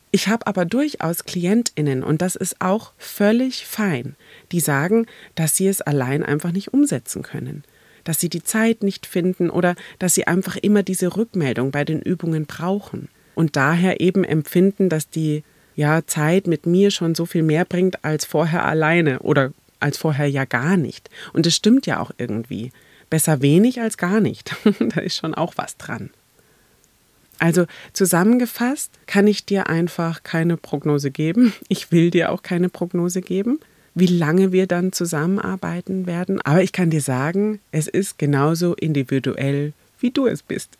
Ich 0.09 0.29
habe 0.29 0.47
aber 0.47 0.65
durchaus 0.65 1.23
Klientinnen, 1.23 2.01
und 2.01 2.23
das 2.23 2.35
ist 2.35 2.59
auch 2.59 2.91
völlig 2.97 3.67
fein, 3.67 4.15
die 4.51 4.61
sagen, 4.61 5.05
dass 5.35 5.55
sie 5.55 5.67
es 5.67 5.81
allein 5.81 6.23
einfach 6.23 6.53
nicht 6.53 6.73
umsetzen 6.73 7.21
können, 7.21 7.63
dass 8.03 8.19
sie 8.19 8.29
die 8.29 8.43
Zeit 8.43 8.81
nicht 8.81 9.05
finden 9.05 9.51
oder 9.51 9.75
dass 9.99 10.15
sie 10.15 10.25
einfach 10.25 10.55
immer 10.55 10.81
diese 10.81 11.15
Rückmeldung 11.15 11.69
bei 11.69 11.85
den 11.85 12.01
Übungen 12.01 12.47
brauchen 12.47 13.09
und 13.35 13.55
daher 13.55 13.99
eben 14.01 14.23
empfinden, 14.23 14.89
dass 14.89 15.09
die 15.09 15.43
ja, 15.75 16.05
Zeit 16.05 16.47
mit 16.47 16.65
mir 16.65 16.91
schon 16.91 17.15
so 17.15 17.25
viel 17.25 17.43
mehr 17.43 17.65
bringt 17.65 18.03
als 18.03 18.25
vorher 18.25 18.65
alleine 18.65 19.19
oder 19.19 19.51
als 19.79 19.97
vorher 19.97 20.27
ja 20.27 20.45
gar 20.45 20.77
nicht. 20.77 21.09
Und 21.33 21.45
es 21.45 21.55
stimmt 21.55 21.85
ja 21.85 21.99
auch 21.99 22.11
irgendwie. 22.17 22.71
Besser 23.09 23.41
wenig 23.41 23.81
als 23.81 23.97
gar 23.97 24.21
nicht. 24.21 24.55
da 24.79 25.01
ist 25.01 25.17
schon 25.17 25.33
auch 25.33 25.53
was 25.57 25.77
dran. 25.77 26.09
Also 27.39 27.65
zusammengefasst 27.91 28.91
kann 29.05 29.27
ich 29.27 29.45
dir 29.45 29.67
einfach 29.67 30.23
keine 30.23 30.57
Prognose 30.57 31.11
geben. 31.11 31.53
Ich 31.67 31.91
will 31.91 32.09
dir 32.09 32.31
auch 32.31 32.41
keine 32.41 32.69
Prognose 32.69 33.21
geben, 33.21 33.59
wie 33.95 34.07
lange 34.07 34.51
wir 34.51 34.65
dann 34.65 34.93
zusammenarbeiten 34.93 36.05
werden. 36.07 36.41
Aber 36.41 36.63
ich 36.63 36.71
kann 36.71 36.89
dir 36.89 37.01
sagen, 37.01 37.59
es 37.71 37.87
ist 37.87 38.17
genauso 38.17 38.75
individuell, 38.75 39.73
wie 39.99 40.11
du 40.11 40.25
es 40.25 40.41
bist. 40.41 40.77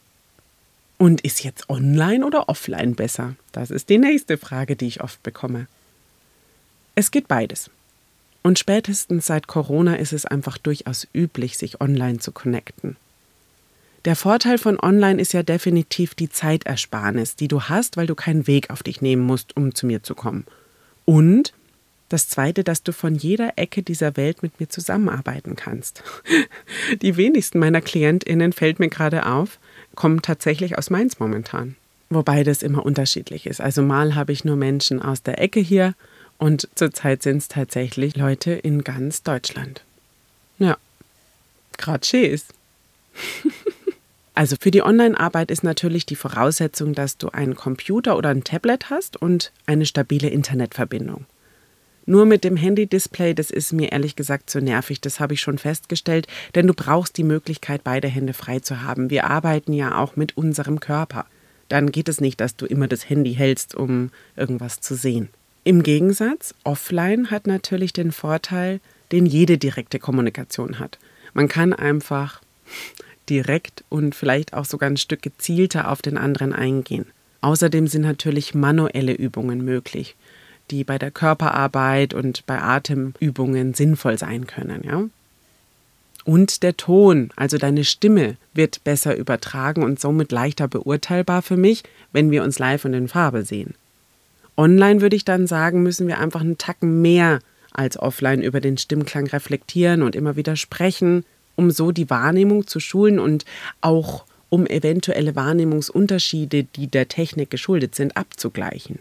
Und 0.97 1.21
ist 1.21 1.43
jetzt 1.43 1.69
online 1.69 2.25
oder 2.25 2.49
offline 2.49 2.95
besser? 2.95 3.35
Das 3.51 3.71
ist 3.71 3.89
die 3.89 3.97
nächste 3.97 4.37
Frage, 4.37 4.75
die 4.75 4.87
ich 4.87 5.01
oft 5.01 5.21
bekomme. 5.23 5.67
Es 6.95 7.11
geht 7.11 7.27
beides. 7.27 7.69
Und 8.43 8.59
spätestens 8.59 9.25
seit 9.25 9.47
Corona 9.47 9.95
ist 9.95 10.13
es 10.13 10.25
einfach 10.25 10.57
durchaus 10.57 11.07
üblich, 11.13 11.57
sich 11.57 11.81
online 11.81 12.19
zu 12.19 12.31
connecten. 12.31 12.97
Der 14.05 14.17
Vorteil 14.17 14.57
von 14.57 14.77
Online 14.81 15.21
ist 15.21 15.31
ja 15.31 15.43
definitiv 15.43 16.13
die 16.13 16.29
Zeitersparnis, 16.29 17.37
die 17.37 17.47
du 17.47 17.61
hast, 17.63 17.95
weil 17.95 18.05
du 18.05 18.15
keinen 18.15 18.47
Weg 18.47 18.69
auf 18.69 18.83
dich 18.83 19.01
nehmen 19.01 19.21
musst, 19.21 19.55
um 19.55 19.73
zu 19.73 19.85
mir 19.85 20.03
zu 20.03 20.13
kommen. 20.13 20.45
Und 21.05 21.53
das 22.09 22.27
Zweite, 22.27 22.65
dass 22.65 22.83
du 22.83 22.91
von 22.91 23.15
jeder 23.15 23.53
Ecke 23.55 23.81
dieser 23.81 24.17
Welt 24.17 24.43
mit 24.43 24.59
mir 24.59 24.67
zusammenarbeiten 24.67 25.55
kannst. 25.55 26.03
Die 27.01 27.15
wenigsten 27.15 27.59
meiner 27.59 27.81
Klientinnen, 27.81 28.51
fällt 28.51 28.77
mir 28.79 28.89
gerade 28.89 29.25
auf, 29.25 29.57
kommen 29.95 30.21
tatsächlich 30.21 30.77
aus 30.77 30.89
Mainz 30.89 31.19
momentan. 31.19 31.75
Wobei 32.09 32.43
das 32.43 32.63
immer 32.63 32.85
unterschiedlich 32.85 33.47
ist. 33.47 33.61
Also 33.61 33.81
mal 33.81 34.15
habe 34.15 34.31
ich 34.31 34.45
nur 34.45 34.55
Menschen 34.55 35.01
aus 35.01 35.23
der 35.23 35.39
Ecke 35.41 35.59
hier 35.59 35.95
und 36.37 36.67
zurzeit 36.75 37.23
sind 37.23 37.37
es 37.37 37.47
tatsächlich 37.47 38.15
Leute 38.15 38.51
in 38.51 38.83
ganz 38.83 39.23
Deutschland. 39.23 39.83
Ja, 40.59 40.77
gerade 41.77 42.17
ist. 42.17 42.53
Also 44.35 44.55
für 44.59 44.71
die 44.71 44.81
Online-Arbeit 44.81 45.51
ist 45.51 45.63
natürlich 45.63 46.07
die 46.07 46.15
Voraussetzung, 46.15 46.95
dass 46.95 47.17
du 47.17 47.29
einen 47.29 47.55
Computer 47.55 48.17
oder 48.17 48.29
ein 48.29 48.43
Tablet 48.43 48.89
hast 48.89 49.15
und 49.15 49.51
eine 49.67 49.85
stabile 49.85 50.29
Internetverbindung. 50.29 51.25
Nur 52.05 52.25
mit 52.25 52.43
dem 52.43 52.57
Handy-Display, 52.57 53.33
das 53.33 53.49
ist 53.49 53.71
mir 53.71 53.91
ehrlich 53.91 54.15
gesagt 54.15 54.49
zu 54.49 54.59
nervig, 54.59 54.99
das 54.99 55.19
habe 55.19 55.33
ich 55.33 55.41
schon 55.41 55.57
festgestellt, 55.57 56.27
denn 56.53 56.67
du 56.67 56.73
brauchst 56.73 57.17
die 57.17 57.23
Möglichkeit, 57.23 57.83
beide 57.83 58.09
Hände 58.09 58.33
frei 58.33 58.59
zu 58.59 58.81
haben. 58.81 59.09
Wir 59.09 59.29
arbeiten 59.29 59.71
ja 59.71 59.97
auch 59.97 60.15
mit 60.15 60.35
unserem 60.35 60.79
Körper. 60.79 61.25
Dann 61.69 61.91
geht 61.91 62.09
es 62.09 62.19
nicht, 62.19 62.41
dass 62.41 62.55
du 62.57 62.65
immer 62.65 62.87
das 62.87 63.09
Handy 63.09 63.33
hältst, 63.33 63.73
um 63.73 64.11
irgendwas 64.35 64.81
zu 64.81 64.95
sehen. 64.95 65.29
Im 65.63 65.81
Gegensatz, 65.81 66.53
offline 66.65 67.31
hat 67.31 67.47
natürlich 67.47 67.93
den 67.93 68.11
Vorteil, 68.11 68.81
den 69.13 69.25
jede 69.25 69.57
direkte 69.57 69.97
Kommunikation 69.97 70.79
hat. 70.79 70.99
Man 71.33 71.47
kann 71.47 71.71
einfach 71.71 72.41
direkt 73.29 73.85
und 73.87 74.13
vielleicht 74.13 74.53
auch 74.53 74.65
sogar 74.65 74.89
ein 74.89 74.97
Stück 74.97 75.21
gezielter 75.21 75.89
auf 75.89 76.01
den 76.01 76.17
anderen 76.17 76.51
eingehen. 76.51 77.05
Außerdem 77.39 77.87
sind 77.87 78.01
natürlich 78.01 78.53
manuelle 78.53 79.13
Übungen 79.13 79.63
möglich, 79.63 80.15
die 80.73 80.83
bei 80.83 80.97
der 80.97 81.11
Körperarbeit 81.11 82.13
und 82.13 82.45
bei 82.47 82.59
Atemübungen 82.59 83.73
sinnvoll 83.75 84.17
sein 84.17 84.47
können, 84.47 84.83
ja? 84.83 85.03
Und 86.25 86.63
der 86.63 86.77
Ton, 86.77 87.29
also 87.35 87.57
deine 87.57 87.83
Stimme, 87.83 88.37
wird 88.53 88.83
besser 88.83 89.15
übertragen 89.17 89.83
und 89.83 89.99
somit 89.99 90.31
leichter 90.31 90.69
beurteilbar 90.69 91.41
für 91.41 91.57
mich, 91.57 91.83
wenn 92.13 92.31
wir 92.31 92.43
uns 92.43 92.59
live 92.59 92.85
und 92.85 92.93
in 92.93 93.09
Farbe 93.09 93.43
sehen. 93.43 93.75
Online 94.55 95.01
würde 95.01 95.17
ich 95.17 95.25
dann 95.25 95.47
sagen, 95.47 95.83
müssen 95.83 96.07
wir 96.07 96.19
einfach 96.19 96.41
einen 96.41 96.57
Tacken 96.57 97.01
mehr 97.01 97.39
als 97.71 97.97
offline 97.97 98.41
über 98.41 98.61
den 98.61 98.77
Stimmklang 98.77 99.27
reflektieren 99.27 100.01
und 100.01 100.15
immer 100.15 100.35
wieder 100.35 100.55
sprechen, 100.55 101.25
um 101.55 101.71
so 101.71 101.91
die 101.91 102.09
Wahrnehmung 102.09 102.67
zu 102.67 102.79
schulen 102.79 103.19
und 103.19 103.45
auch 103.81 104.23
um 104.49 104.65
eventuelle 104.65 105.35
Wahrnehmungsunterschiede, 105.35 106.63
die 106.63 106.87
der 106.87 107.09
Technik 107.09 107.49
geschuldet 107.49 107.95
sind, 107.95 108.15
abzugleichen. 108.15 108.99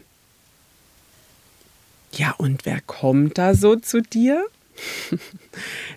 Ja, 2.14 2.34
und 2.38 2.66
wer 2.66 2.80
kommt 2.80 3.38
da 3.38 3.54
so 3.54 3.76
zu 3.76 4.02
dir? 4.02 4.44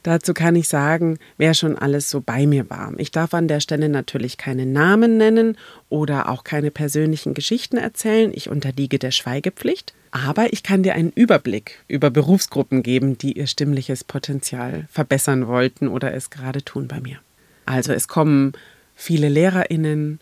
Dazu 0.03 0.33
kann 0.33 0.55
ich 0.55 0.67
sagen, 0.67 1.17
wer 1.37 1.53
schon 1.53 1.77
alles 1.77 2.09
so 2.09 2.21
bei 2.21 2.45
mir 2.45 2.69
war. 2.69 2.93
Ich 2.97 3.11
darf 3.11 3.33
an 3.33 3.47
der 3.47 3.59
Stelle 3.59 3.89
natürlich 3.89 4.37
keine 4.37 4.65
Namen 4.65 5.17
nennen 5.17 5.57
oder 5.89 6.29
auch 6.29 6.43
keine 6.43 6.71
persönlichen 6.71 7.33
Geschichten 7.33 7.77
erzählen. 7.77 8.31
Ich 8.33 8.49
unterliege 8.49 8.99
der 8.99 9.11
Schweigepflicht. 9.11 9.93
Aber 10.11 10.53
ich 10.53 10.63
kann 10.63 10.81
dir 10.81 10.93
einen 10.93 11.11
Überblick 11.11 11.83
über 11.89 12.09
Berufsgruppen 12.09 12.83
geben, 12.83 13.17
die 13.17 13.33
ihr 13.33 13.47
stimmliches 13.47 14.05
Potenzial 14.05 14.87
verbessern 14.89 15.47
wollten 15.47 15.89
oder 15.89 16.13
es 16.13 16.29
gerade 16.29 16.63
tun 16.63 16.87
bei 16.87 17.01
mir. 17.01 17.19
Also 17.65 17.91
es 17.91 18.07
kommen 18.07 18.53
viele 18.95 19.27
Lehrerinnen, 19.27 20.21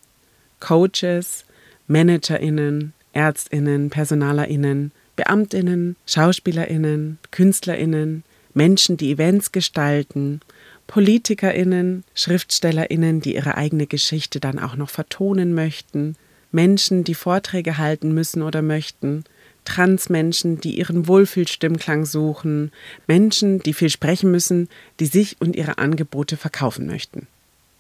Coaches, 0.60 1.46
Managerinnen, 1.86 2.94
Ärztinnen, 3.12 3.92
Personalerinnen, 3.92 4.92
Beamtinnen, 5.16 5.96
Schauspielerinnen, 6.06 7.20
Künstlerinnen, 7.32 8.24
Menschen, 8.54 8.98
die 8.98 9.12
Events 9.12 9.52
gestalten, 9.52 10.42
Politikerinnen, 10.88 12.04
Schriftstellerinnen, 12.14 13.22
die 13.22 13.36
ihre 13.36 13.56
eigene 13.58 13.88
Geschichte 13.88 14.40
dann 14.40 14.60
auch 14.60 14.76
noch 14.76 14.90
vertonen 14.90 15.54
möchten, 15.54 16.16
Menschen, 16.52 17.04
die 17.04 17.16
Vorträge 17.16 17.78
halten 17.78 18.14
müssen 18.14 18.42
oder 18.44 18.62
möchten, 18.62 19.24
Transmenschen, 19.66 20.60
die 20.60 20.78
ihren 20.78 21.08
Wohlfühlstimmklang 21.08 22.06
suchen, 22.06 22.72
Menschen, 23.08 23.60
die 23.60 23.74
viel 23.74 23.90
sprechen 23.90 24.30
müssen, 24.30 24.70
die 25.00 25.06
sich 25.06 25.38
und 25.40 25.56
ihre 25.56 25.78
Angebote 25.78 26.38
verkaufen 26.38 26.86
möchten. 26.86 27.28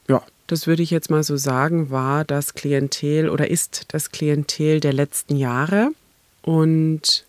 Ja, 0.07 0.23
das 0.47 0.65
würde 0.67 0.83
ich 0.83 0.91
jetzt 0.91 1.09
mal 1.09 1.23
so 1.23 1.37
sagen, 1.37 1.89
war 1.89 2.25
das 2.25 2.53
Klientel 2.53 3.29
oder 3.29 3.49
ist 3.49 3.85
das 3.89 4.11
Klientel 4.11 4.79
der 4.79 4.93
letzten 4.93 5.35
Jahre. 5.35 5.91
Und 6.43 7.25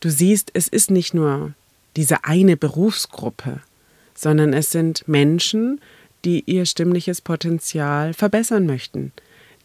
du 0.00 0.08
siehst, 0.08 0.50
es 0.54 0.68
ist 0.68 0.90
nicht 0.90 1.12
nur 1.12 1.52
diese 1.96 2.24
eine 2.24 2.56
Berufsgruppe, 2.56 3.60
sondern 4.14 4.54
es 4.54 4.70
sind 4.70 5.06
Menschen, 5.06 5.80
die 6.24 6.44
ihr 6.46 6.64
stimmliches 6.64 7.20
Potenzial 7.20 8.14
verbessern 8.14 8.66
möchten, 8.66 9.12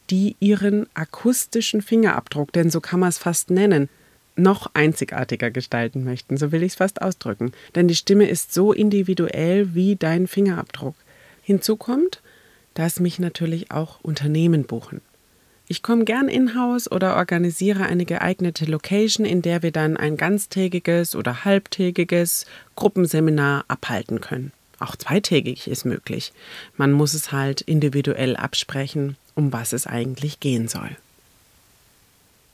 die 0.10 0.36
ihren 0.40 0.88
akustischen 0.94 1.82
Fingerabdruck, 1.82 2.52
denn 2.52 2.70
so 2.70 2.82
kann 2.82 3.00
man 3.00 3.10
es 3.10 3.18
fast 3.18 3.50
nennen, 3.50 3.90
noch 4.36 4.72
einzigartiger 4.74 5.52
gestalten 5.52 6.04
möchten, 6.04 6.38
so 6.38 6.52
will 6.52 6.64
ich 6.64 6.74
es 6.74 6.78
fast 6.78 7.02
ausdrücken. 7.02 7.52
Denn 7.76 7.88
die 7.88 7.96
Stimme 7.96 8.28
ist 8.28 8.54
so 8.54 8.74
individuell 8.74 9.76
wie 9.76 9.96
dein 9.96 10.28
Fingerabdruck. 10.28 10.96
Hinzu 11.44 11.76
kommt, 11.76 12.22
dass 12.74 13.00
mich 13.00 13.20
natürlich 13.20 13.72
auch 13.72 14.00
Unternehmen 14.02 14.64
buchen. 14.64 15.02
Ich 15.68 15.82
komme 15.82 16.04
gern 16.04 16.28
in-house 16.28 16.92
oder 16.92 17.16
organisiere 17.16 17.86
eine 17.86 18.06
geeignete 18.06 18.66
Location, 18.66 19.26
in 19.26 19.42
der 19.42 19.64
wir 19.64 19.72
dann 19.72 19.96
ein 19.96 20.18
ganztägiges 20.18 21.16
oder 21.16 21.46
halbtägiges 21.46 22.46
Gruppenseminar 22.76 23.64
abhalten 23.70 24.20
können. 24.20 24.52
Auch 24.80 24.98
zweitägig 24.98 25.70
ist 25.70 25.86
möglich. 25.86 26.34
Man 26.76 26.92
muss 26.92 27.14
es 27.14 27.32
halt 27.32 27.62
individuell 27.62 28.36
absprechen, 28.36 29.16
um 29.36 29.54
was 29.54 29.72
es 29.72 29.88
eigentlich 29.88 30.42
gehen 30.42 30.68
soll. 30.68 30.98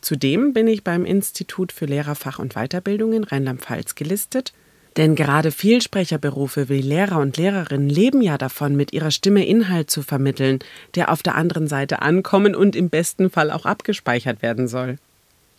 Zudem 0.02 0.54
bin 0.54 0.68
ich 0.68 0.84
beim 0.84 1.04
Institut 1.04 1.72
für 1.72 1.86
Lehrerfach- 1.86 2.40
und 2.40 2.54
Weiterbildung 2.54 3.14
in 3.14 3.24
Rheinland-Pfalz 3.24 3.96
gelistet, 3.96 4.54
denn 5.00 5.16
gerade 5.16 5.52
Vielsprecherberufe 5.54 6.68
wie 6.68 6.82
Lehrer 6.82 7.20
und 7.20 7.38
Lehrerinnen 7.38 7.88
leben 7.88 8.22
ja 8.22 8.38
davon, 8.38 8.76
mit 8.76 8.92
ihrer 8.92 9.12
Stimme 9.12 9.46
Inhalt 9.46 9.90
zu 9.90 10.04
vermitteln, 10.04 10.60
der 10.94 11.10
auf 11.10 11.24
der 11.24 11.36
anderen 11.36 11.70
Seite 11.70 12.02
ankommen 12.02 12.54
und 12.54 12.76
im 12.76 12.90
besten 12.90 13.30
Fall 13.30 13.50
auch 13.50 13.66
abgespeichert 13.66 14.42
werden 14.42 14.68
soll. 14.68 14.98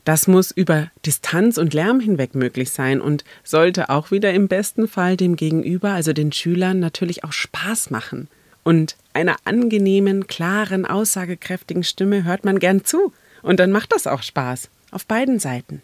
Das 0.05 0.27
muss 0.27 0.51
über 0.51 0.91
Distanz 1.07 1.57
und 1.57 1.73
Lärm 1.73 2.01
hinweg 2.01 2.35
möglich 2.35 2.71
sein 2.71 3.01
und 3.01 3.25
sollte 3.43 3.89
auch 3.89 4.11
wieder 4.11 4.35
im 4.35 4.47
besten 4.47 4.87
Fall 4.87 5.17
dem 5.17 5.37
Gegenüber, 5.37 5.93
also 5.93 6.13
den 6.13 6.33
Schülern, 6.33 6.79
natürlich 6.79 7.25
auch 7.25 7.33
Spaß 7.33 7.89
machen. 7.89 8.29
Und 8.63 8.95
einer 9.15 9.37
angenehmen, 9.45 10.27
klaren, 10.27 10.85
aussagekräftigen 10.85 11.83
Stimme 11.83 12.25
hört 12.25 12.45
man 12.45 12.59
gern 12.59 12.85
zu. 12.85 13.15
Und 13.41 13.59
dann 13.59 13.73
macht 13.73 13.93
das 13.93 14.07
auch 14.07 14.23
Spaß. 14.23 14.69
Auf 14.91 15.07
beiden 15.07 15.39
Seiten. 15.39 15.81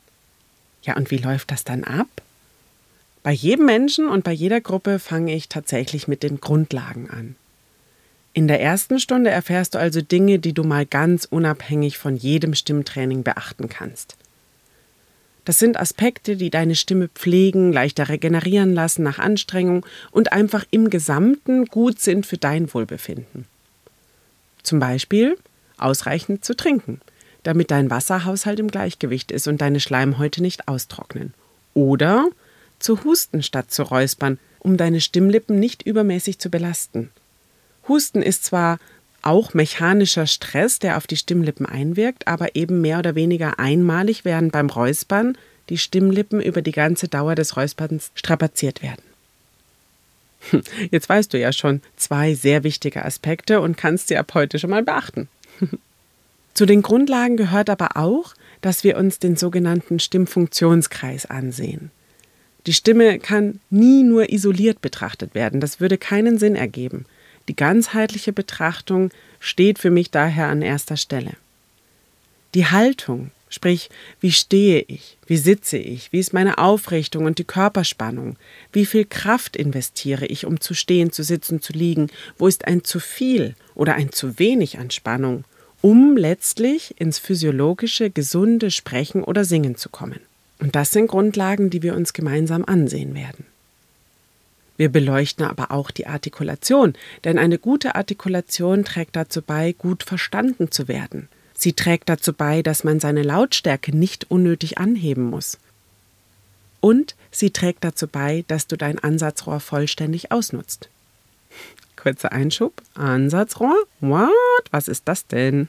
Ja, 0.82 0.94
und 0.98 1.10
wie 1.10 1.16
läuft 1.16 1.50
das 1.50 1.64
dann 1.64 1.84
ab? 1.84 2.06
Bei 3.26 3.32
jedem 3.32 3.66
Menschen 3.66 4.08
und 4.08 4.22
bei 4.22 4.30
jeder 4.30 4.60
Gruppe 4.60 5.00
fange 5.00 5.34
ich 5.34 5.48
tatsächlich 5.48 6.06
mit 6.06 6.22
den 6.22 6.40
Grundlagen 6.40 7.10
an. 7.10 7.34
In 8.34 8.46
der 8.46 8.60
ersten 8.60 9.00
Stunde 9.00 9.30
erfährst 9.30 9.74
du 9.74 9.80
also 9.80 10.00
Dinge, 10.00 10.38
die 10.38 10.52
du 10.52 10.62
mal 10.62 10.86
ganz 10.86 11.24
unabhängig 11.24 11.98
von 11.98 12.14
jedem 12.14 12.54
Stimmtraining 12.54 13.24
beachten 13.24 13.68
kannst. 13.68 14.16
Das 15.44 15.58
sind 15.58 15.76
Aspekte, 15.76 16.36
die 16.36 16.50
deine 16.50 16.76
Stimme 16.76 17.08
pflegen, 17.08 17.72
leichter 17.72 18.08
regenerieren 18.08 18.72
lassen 18.74 19.02
nach 19.02 19.18
Anstrengung 19.18 19.84
und 20.12 20.32
einfach 20.32 20.64
im 20.70 20.88
Gesamten 20.88 21.64
gut 21.64 21.98
sind 21.98 22.26
für 22.26 22.38
dein 22.38 22.72
Wohlbefinden. 22.72 23.46
Zum 24.62 24.78
Beispiel 24.78 25.36
ausreichend 25.78 26.44
zu 26.44 26.54
trinken, 26.54 27.00
damit 27.42 27.72
dein 27.72 27.90
Wasserhaushalt 27.90 28.60
im 28.60 28.70
Gleichgewicht 28.70 29.32
ist 29.32 29.48
und 29.48 29.60
deine 29.60 29.80
Schleimhäute 29.80 30.42
nicht 30.42 30.68
austrocknen. 30.68 31.34
Oder 31.74 32.30
zu 32.78 33.04
husten 33.04 33.42
statt 33.42 33.70
zu 33.70 33.82
räuspern, 33.82 34.38
um 34.58 34.76
deine 34.76 35.00
Stimmlippen 35.00 35.58
nicht 35.58 35.82
übermäßig 35.82 36.38
zu 36.38 36.50
belasten. 36.50 37.10
Husten 37.88 38.22
ist 38.22 38.44
zwar 38.44 38.78
auch 39.22 39.54
mechanischer 39.54 40.26
Stress, 40.26 40.78
der 40.78 40.96
auf 40.96 41.06
die 41.06 41.16
Stimmlippen 41.16 41.66
einwirkt, 41.66 42.28
aber 42.28 42.54
eben 42.54 42.80
mehr 42.80 42.98
oder 42.98 43.14
weniger 43.14 43.58
einmalig, 43.58 44.24
während 44.24 44.52
beim 44.52 44.70
Räuspern 44.70 45.36
die 45.68 45.78
Stimmlippen 45.78 46.40
über 46.40 46.62
die 46.62 46.72
ganze 46.72 47.08
Dauer 47.08 47.34
des 47.34 47.56
Räusperns 47.56 48.10
strapaziert 48.14 48.82
werden. 48.82 49.02
Hm, 50.50 50.62
jetzt 50.90 51.08
weißt 51.08 51.32
du 51.32 51.38
ja 51.38 51.52
schon 51.52 51.82
zwei 51.96 52.34
sehr 52.34 52.62
wichtige 52.62 53.04
Aspekte 53.04 53.60
und 53.60 53.76
kannst 53.76 54.08
sie 54.08 54.16
ab 54.16 54.32
heute 54.34 54.58
schon 54.58 54.70
mal 54.70 54.84
beachten. 54.84 55.28
Zu 56.54 56.66
den 56.66 56.82
Grundlagen 56.82 57.36
gehört 57.36 57.68
aber 57.68 57.96
auch, 57.96 58.34
dass 58.60 58.84
wir 58.84 58.96
uns 58.96 59.18
den 59.18 59.36
sogenannten 59.36 59.98
Stimmfunktionskreis 59.98 61.26
ansehen. 61.26 61.90
Die 62.66 62.72
Stimme 62.72 63.20
kann 63.20 63.60
nie 63.70 64.02
nur 64.02 64.30
isoliert 64.30 64.80
betrachtet 64.80 65.34
werden, 65.34 65.60
das 65.60 65.80
würde 65.80 65.98
keinen 65.98 66.38
Sinn 66.38 66.56
ergeben. 66.56 67.06
Die 67.48 67.54
ganzheitliche 67.54 68.32
Betrachtung 68.32 69.10
steht 69.38 69.78
für 69.78 69.90
mich 69.90 70.10
daher 70.10 70.48
an 70.48 70.62
erster 70.62 70.96
Stelle. 70.96 71.34
Die 72.54 72.66
Haltung, 72.66 73.30
sprich, 73.48 73.88
wie 74.20 74.32
stehe 74.32 74.84
ich, 74.88 75.16
wie 75.26 75.36
sitze 75.36 75.78
ich, 75.78 76.12
wie 76.12 76.18
ist 76.18 76.32
meine 76.32 76.58
Aufrichtung 76.58 77.24
und 77.24 77.38
die 77.38 77.44
Körperspannung, 77.44 78.36
wie 78.72 78.86
viel 78.86 79.04
Kraft 79.04 79.56
investiere 79.56 80.26
ich, 80.26 80.44
um 80.44 80.60
zu 80.60 80.74
stehen, 80.74 81.12
zu 81.12 81.22
sitzen, 81.22 81.62
zu 81.62 81.72
liegen, 81.72 82.08
wo 82.36 82.48
ist 82.48 82.66
ein 82.66 82.82
zu 82.82 82.98
viel 82.98 83.54
oder 83.76 83.94
ein 83.94 84.10
zu 84.10 84.40
wenig 84.40 84.78
an 84.78 84.90
Spannung, 84.90 85.44
um 85.82 86.16
letztlich 86.16 87.00
ins 87.00 87.20
physiologische, 87.20 88.10
gesunde 88.10 88.72
Sprechen 88.72 89.22
oder 89.22 89.44
Singen 89.44 89.76
zu 89.76 89.88
kommen. 89.88 90.20
Und 90.58 90.74
das 90.74 90.92
sind 90.92 91.08
Grundlagen, 91.08 91.70
die 91.70 91.82
wir 91.82 91.94
uns 91.94 92.12
gemeinsam 92.12 92.64
ansehen 92.64 93.14
werden. 93.14 93.44
Wir 94.76 94.90
beleuchten 94.90 95.44
aber 95.44 95.70
auch 95.70 95.90
die 95.90 96.06
Artikulation, 96.06 96.94
denn 97.24 97.38
eine 97.38 97.58
gute 97.58 97.94
Artikulation 97.94 98.84
trägt 98.84 99.16
dazu 99.16 99.40
bei, 99.40 99.72
gut 99.72 100.02
verstanden 100.02 100.70
zu 100.70 100.86
werden. 100.88 101.28
Sie 101.54 101.72
trägt 101.72 102.10
dazu 102.10 102.34
bei, 102.34 102.62
dass 102.62 102.84
man 102.84 103.00
seine 103.00 103.22
Lautstärke 103.22 103.96
nicht 103.96 104.30
unnötig 104.30 104.76
anheben 104.76 105.24
muss. 105.24 105.58
Und 106.80 107.16
sie 107.30 107.50
trägt 107.50 107.84
dazu 107.84 108.06
bei, 108.06 108.44
dass 108.48 108.66
du 108.66 108.76
dein 108.76 108.98
Ansatzrohr 108.98 109.60
vollständig 109.60 110.30
ausnutzt. 110.30 110.90
Kurzer 111.96 112.32
Einschub. 112.32 112.82
Ansatzrohr? 112.94 113.76
What? 114.00 114.30
Was 114.70 114.88
ist 114.88 115.08
das 115.08 115.26
denn? 115.26 115.68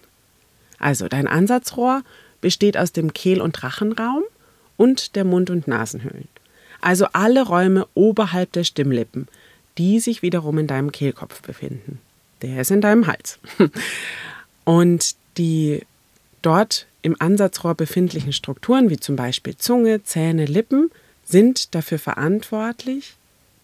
Also, 0.77 1.08
dein 1.08 1.27
Ansatzrohr 1.27 2.03
besteht 2.41 2.77
aus 2.77 2.91
dem 2.91 3.13
Kehl- 3.13 3.41
und 3.41 3.63
Rachenraum 3.63 4.24
und 4.77 5.16
der 5.16 5.25
Mund- 5.25 5.50
und 5.50 5.68
Nasenhöhlen 5.68 6.27
also 6.81 7.07
alle 7.13 7.44
Räume 7.44 7.87
oberhalb 7.94 8.51
der 8.53 8.63
Stimmlippen, 8.63 9.27
die 9.77 10.00
sich 10.00 10.22
wiederum 10.22 10.57
in 10.57 10.68
deinem 10.68 10.92
Kehlkopf 10.92 11.42
befinden. 11.42 12.00
Der 12.42 12.61
ist 12.61 12.72
in 12.72 12.81
deinem 12.81 13.07
Hals. 13.07 13.40
Und 14.63 15.16
die 15.37 15.81
dort 16.42 16.87
im 17.01 17.16
Ansatzrohr 17.20 17.75
befindlichen 17.75 18.33
Strukturen, 18.33 18.90
wie 18.90 18.98
zum 18.98 19.16
Beispiel 19.16 19.55
Zunge, 19.57 20.03
Zähne, 20.03 20.46
Lippen, 20.46 20.92
sind 21.25 21.74
dafür 21.74 22.00
verantwortlich, 22.00 23.16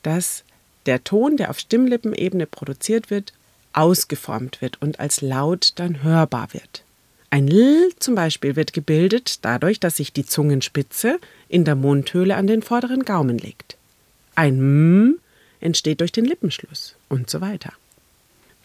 dass 0.02 0.44
der 0.86 1.04
Ton, 1.04 1.38
der 1.38 1.50
auf 1.50 1.60
Stimmlippenebene 1.60 2.46
produziert 2.46 3.10
wird, 3.10 3.34
ausgeformt 3.74 4.62
wird 4.62 4.82
und 4.82 5.00
als 5.00 5.22
Laut 5.22 5.74
dann 5.76 6.04
hörbar 6.04 6.54
wird. 6.54 6.84
Ein 7.34 7.48
L 7.48 7.90
zum 7.98 8.14
Beispiel 8.14 8.56
wird 8.56 8.74
gebildet 8.74 9.40
dadurch, 9.44 9.80
dass 9.80 9.96
sich 9.96 10.14
die 10.14 10.24
Zungenspitze 10.24 11.18
in 11.50 11.66
der 11.66 11.74
Mundhöhle 11.74 12.36
an 12.36 12.46
den 12.46 12.62
vorderen 12.62 13.06
Gaumen 13.06 13.40
legt. 13.40 13.76
Ein 14.36 14.60
M 14.60 15.20
entsteht 15.60 16.02
durch 16.02 16.12
den 16.12 16.26
Lippenschluss 16.26 16.96
und 17.10 17.32
so 17.32 17.42
weiter. 17.42 17.74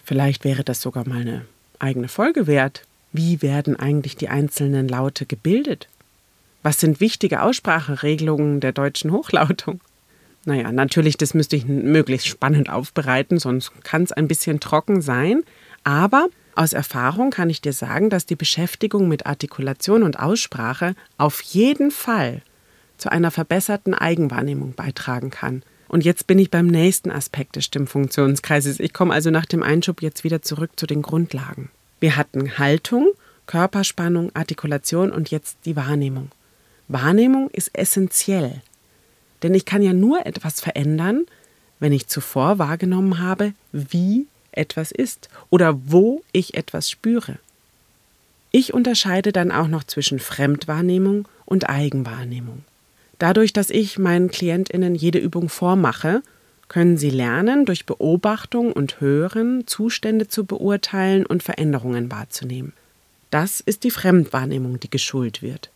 Vielleicht 0.05 0.45
wäre 0.45 0.65
das 0.65 0.83
sogar 0.83 1.09
mal 1.09 1.23
eine 1.23 1.47
eigene 1.79 2.09
Folge 2.09 2.47
wert. 2.47 2.83
Wie 3.11 3.41
werden 3.41 3.75
eigentlich 3.75 4.17
die 4.17 4.29
einzelnen 4.29 4.87
Laute 4.87 5.25
gebildet? 5.25 5.89
Was 6.63 6.79
sind 6.79 7.01
wichtige 7.01 7.41
Ausspracheregelungen 7.41 8.61
der 8.61 8.73
deutschen 8.73 9.13
Hochlautung? 9.13 9.81
Naja, 10.45 10.73
natürlich, 10.73 11.17
das 11.17 11.33
müsste 11.33 11.57
ich 11.57 11.65
möglichst 11.65 12.27
spannend 12.27 12.69
aufbereiten, 12.69 13.39
sonst 13.39 13.73
kann 13.83 14.03
es 14.03 14.13
ein 14.13 14.29
bisschen 14.29 14.61
trocken 14.61 15.01
sein. 15.01 15.43
Aber 15.85 16.29
aus 16.59 16.73
Erfahrung 16.73 17.31
kann 17.31 17.51
ich 17.51 17.61
dir 17.61 17.73
sagen, 17.73 18.11
dass 18.11 18.27
die 18.27 18.35
Beschäftigung 18.35 19.09
mit 19.09 19.27
Artikulation 19.27 20.03
und 20.03 20.19
Aussprache 20.19 20.95
auf 21.17 21.41
jeden 21.41 21.91
Fall 21.91 22.43
zu 22.97 23.13
einer 23.13 23.31
verbesserten 23.31 23.95
Eigenwahrnehmung 23.95 24.73
beitragen 24.73 25.31
kann. 25.31 25.63
Und 25.87 26.05
jetzt 26.05 26.27
bin 26.27 26.39
ich 26.39 26.51
beim 26.51 26.67
nächsten 26.67 27.13
Aspekt 27.13 27.57
des 27.57 27.65
Stimmfunktionskreises. 27.65 28.81
Ich 28.81 28.93
komme 28.93 29.15
also 29.15 29.31
nach 29.31 29.47
dem 29.47 29.63
Einschub 29.63 30.03
jetzt 30.03 30.25
wieder 30.25 30.43
zurück 30.43 30.73
zu 30.75 30.87
den 30.87 31.01
Grundlagen. 31.01 31.71
Wir 32.01 32.17
hatten 32.17 32.59
Haltung, 32.59 33.07
Körperspannung, 33.47 34.35
Artikulation 34.35 35.13
und 35.13 35.31
jetzt 35.31 35.59
die 35.65 35.77
Wahrnehmung. 35.77 36.31
Wahrnehmung 36.89 37.51
ist 37.51 37.71
essentiell. 37.73 38.63
Denn 39.45 39.55
ich 39.55 39.65
kann 39.65 39.81
ja 39.81 39.93
nur 39.93 40.27
etwas 40.27 40.61
verändern, 40.61 41.25
wenn 41.79 41.93
ich 41.93 42.09
zuvor 42.09 42.59
wahrgenommen 42.59 43.21
habe, 43.21 43.53
wie 43.71 44.27
etwas 44.53 44.93
ist 44.93 45.29
oder 45.51 45.79
wo 45.87 46.23
ich 46.33 46.55
etwas 46.55 46.91
spüre. 46.91 47.39
Ich 48.51 48.73
unterscheide 48.73 49.33
dann 49.33 49.53
auch 49.53 49.69
noch 49.69 49.85
zwischen 49.85 50.19
Fremdwahrnehmung 50.19 51.29
und 51.45 51.69
Eigenwahrnehmung. 51.69 52.65
Dadurch, 53.19 53.53
dass 53.53 53.71
ich 53.71 53.99
meinen 53.99 54.31
Klientinnen 54.31 54.95
jede 54.95 55.19
Übung 55.19 55.49
vormache, 55.49 56.23
können 56.69 56.99
sie 56.99 57.11
lernen, 57.11 57.65
durch 57.65 57.87
Beobachtung 57.87 58.73
und 58.73 59.01
Hören 59.01 59.67
Zustände 59.67 60.29
zu 60.29 60.45
beurteilen 60.45 61.27
und 61.27 61.43
Veränderungen 61.43 62.11
wahrzunehmen. 62.11 62.73
Das 63.31 63.61
ist 63.61 63.85
die 63.85 63.91
Fremdwahrnehmung, 63.91 64.81
die 64.81 64.91
geschult 64.91 65.43
wird. 65.43 65.71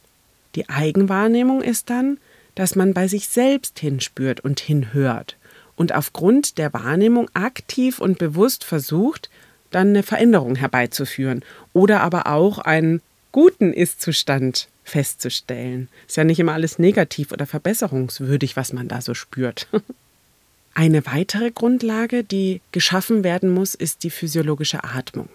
Die 0.54 0.68
Eigenwahrnehmung 0.68 1.62
ist 1.62 1.90
dann, 1.90 2.18
dass 2.54 2.76
man 2.76 2.92
bei 2.94 3.08
sich 3.08 3.28
selbst 3.28 3.78
hinspürt 3.78 4.40
und 4.40 4.61
hinhört 4.61 5.37
und 5.82 5.92
aufgrund 5.92 6.58
der 6.58 6.72
Wahrnehmung 6.72 7.28
aktiv 7.34 7.98
und 7.98 8.16
bewusst 8.16 8.62
versucht, 8.62 9.30
dann 9.72 9.88
eine 9.88 10.04
Veränderung 10.04 10.54
herbeizuführen 10.54 11.44
oder 11.72 12.02
aber 12.02 12.28
auch 12.28 12.58
einen 12.58 13.02
guten 13.32 13.72
Ist-Zustand 13.72 14.68
festzustellen. 14.84 15.88
Ist 16.06 16.16
ja 16.16 16.22
nicht 16.22 16.38
immer 16.38 16.52
alles 16.52 16.78
negativ 16.78 17.32
oder 17.32 17.46
verbesserungswürdig, 17.46 18.54
was 18.56 18.72
man 18.72 18.86
da 18.86 19.00
so 19.00 19.12
spürt. 19.14 19.66
Eine 20.74 21.04
weitere 21.04 21.50
Grundlage, 21.50 22.22
die 22.22 22.60
geschaffen 22.70 23.24
werden 23.24 23.50
muss, 23.50 23.74
ist 23.74 24.04
die 24.04 24.10
physiologische 24.10 24.84
Atmung. 24.84 25.28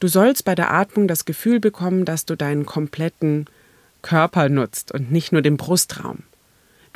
Du 0.00 0.08
sollst 0.08 0.44
bei 0.44 0.56
der 0.56 0.74
Atmung 0.74 1.06
das 1.06 1.24
Gefühl 1.24 1.60
bekommen, 1.60 2.04
dass 2.04 2.26
du 2.26 2.34
deinen 2.34 2.66
kompletten 2.66 3.46
Körper 4.02 4.48
nutzt 4.48 4.90
und 4.90 5.12
nicht 5.12 5.30
nur 5.30 5.42
den 5.42 5.56
Brustraum. 5.56 6.24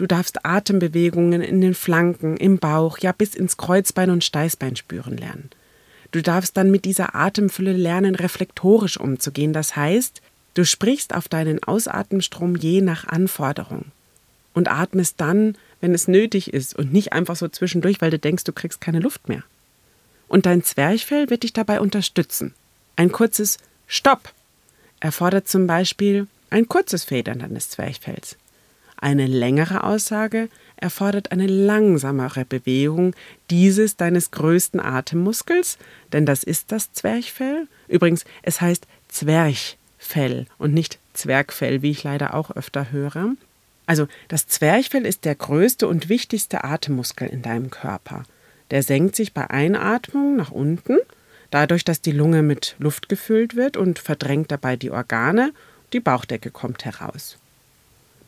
Du 0.03 0.09
darfst 0.09 0.45
Atembewegungen 0.45 1.43
in 1.43 1.61
den 1.61 1.75
Flanken, 1.75 2.37
im 2.37 2.59
Bauch, 2.59 2.99
ja 2.99 3.13
bis 3.13 3.37
ins 3.37 3.57
Kreuzbein 3.57 4.11
und 4.11 4.25
Steißbein 4.25 4.75
spüren 4.75 5.17
lernen. 5.17 5.51
Du 6.11 6.23
darfst 6.23 6.57
dann 6.57 6.73
mit 6.73 6.85
dieser 6.85 7.15
Atemfülle 7.15 7.73
lernen, 7.73 8.17
reflektorisch 8.17 8.97
umzugehen. 8.99 9.53
Das 9.53 9.77
heißt, 9.77 10.21
du 10.55 10.65
sprichst 10.65 11.15
auf 11.15 11.29
deinen 11.29 11.63
Ausatemstrom 11.63 12.57
je 12.57 12.81
nach 12.81 13.07
Anforderung 13.07 13.93
und 14.55 14.69
atmest 14.69 15.21
dann, 15.21 15.57
wenn 15.81 15.95
es 15.95 16.09
nötig 16.09 16.53
ist 16.53 16.75
und 16.75 16.93
nicht 16.93 17.13
einfach 17.13 17.37
so 17.37 17.47
zwischendurch, 17.47 18.01
weil 18.01 18.11
du 18.11 18.19
denkst, 18.19 18.43
du 18.43 18.53
kriegst 18.53 18.81
keine 18.81 18.99
Luft 18.99 19.29
mehr. 19.29 19.45
Und 20.27 20.47
dein 20.47 20.65
Zwerchfell 20.65 21.31
wird 21.31 21.45
dich 21.45 21.53
dabei 21.53 21.81
unterstützen. 21.81 22.55
Ein 22.97 23.13
kurzes 23.13 23.59
Stopp 23.87 24.33
erfordert 24.99 25.47
zum 25.47 25.69
Beispiel 25.69 26.27
ein 26.51 26.67
kurzes 26.67 27.05
Federn 27.05 27.39
deines 27.39 27.71
Zwerchfells. 27.71 28.37
Eine 29.03 29.27
längere 29.27 29.83
Aussage 29.83 30.49
erfordert 30.77 31.33
eine 31.33 31.49
langsamere 31.49 32.45
Bewegung 32.45 33.17
dieses 33.51 33.97
deines 33.97 34.31
größten 34.31 34.79
Atemmuskels, 34.79 35.77
denn 36.13 36.25
das 36.25 36.45
ist 36.45 36.71
das 36.71 36.93
Zwerchfell. 36.93 37.67
Übrigens, 37.89 38.25
es 38.43 38.61
heißt 38.61 38.87
Zwerchfell 39.09 40.47
und 40.57 40.73
nicht 40.73 41.01
Zwergfell, 41.15 41.83
wie 41.83 41.91
ich 41.91 42.05
leider 42.05 42.33
auch 42.35 42.53
öfter 42.53 42.93
höre. 42.93 43.33
Also 43.87 44.07
das 44.29 44.47
Zwerchfell 44.47 45.05
ist 45.05 45.25
der 45.25 45.35
größte 45.35 45.89
und 45.89 46.09
wichtigste 46.09 46.63
Atemmuskel 46.63 47.27
in 47.27 47.43
deinem 47.43 47.71
Körper. 47.71 48.23
Der 48.71 48.85
senkt 48.85 49.17
sich 49.17 49.35
bei 49.35 49.51
Einatmung 49.51 50.37
nach 50.37 50.53
unten, 50.53 50.99
dadurch, 51.51 51.85
dass 51.85 52.03
die 52.03 52.13
Lunge 52.13 52.43
mit 52.43 52.77
Luft 52.79 53.09
gefüllt 53.09 53.57
wird 53.57 53.77
und 53.77 53.99
verdrängt 53.99 54.53
dabei 54.53 54.77
die 54.77 54.93
Organe, 54.93 55.53
die 55.93 55.99
Bauchdecke 55.99 56.53
kommt 56.53 56.85
heraus. 56.85 57.37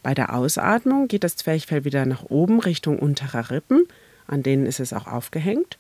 Bei 0.04 0.14
der 0.14 0.34
Ausatmung 0.34 1.08
geht 1.08 1.24
das 1.24 1.34
Zwerchfell 1.36 1.86
wieder 1.86 2.04
nach 2.04 2.24
oben 2.24 2.60
Richtung 2.60 2.98
unterer 2.98 3.50
Rippen, 3.50 3.86
an 4.26 4.42
denen 4.42 4.66
ist 4.66 4.78
es 4.78 4.92
auch 4.92 5.06
aufgehängt, 5.06 5.78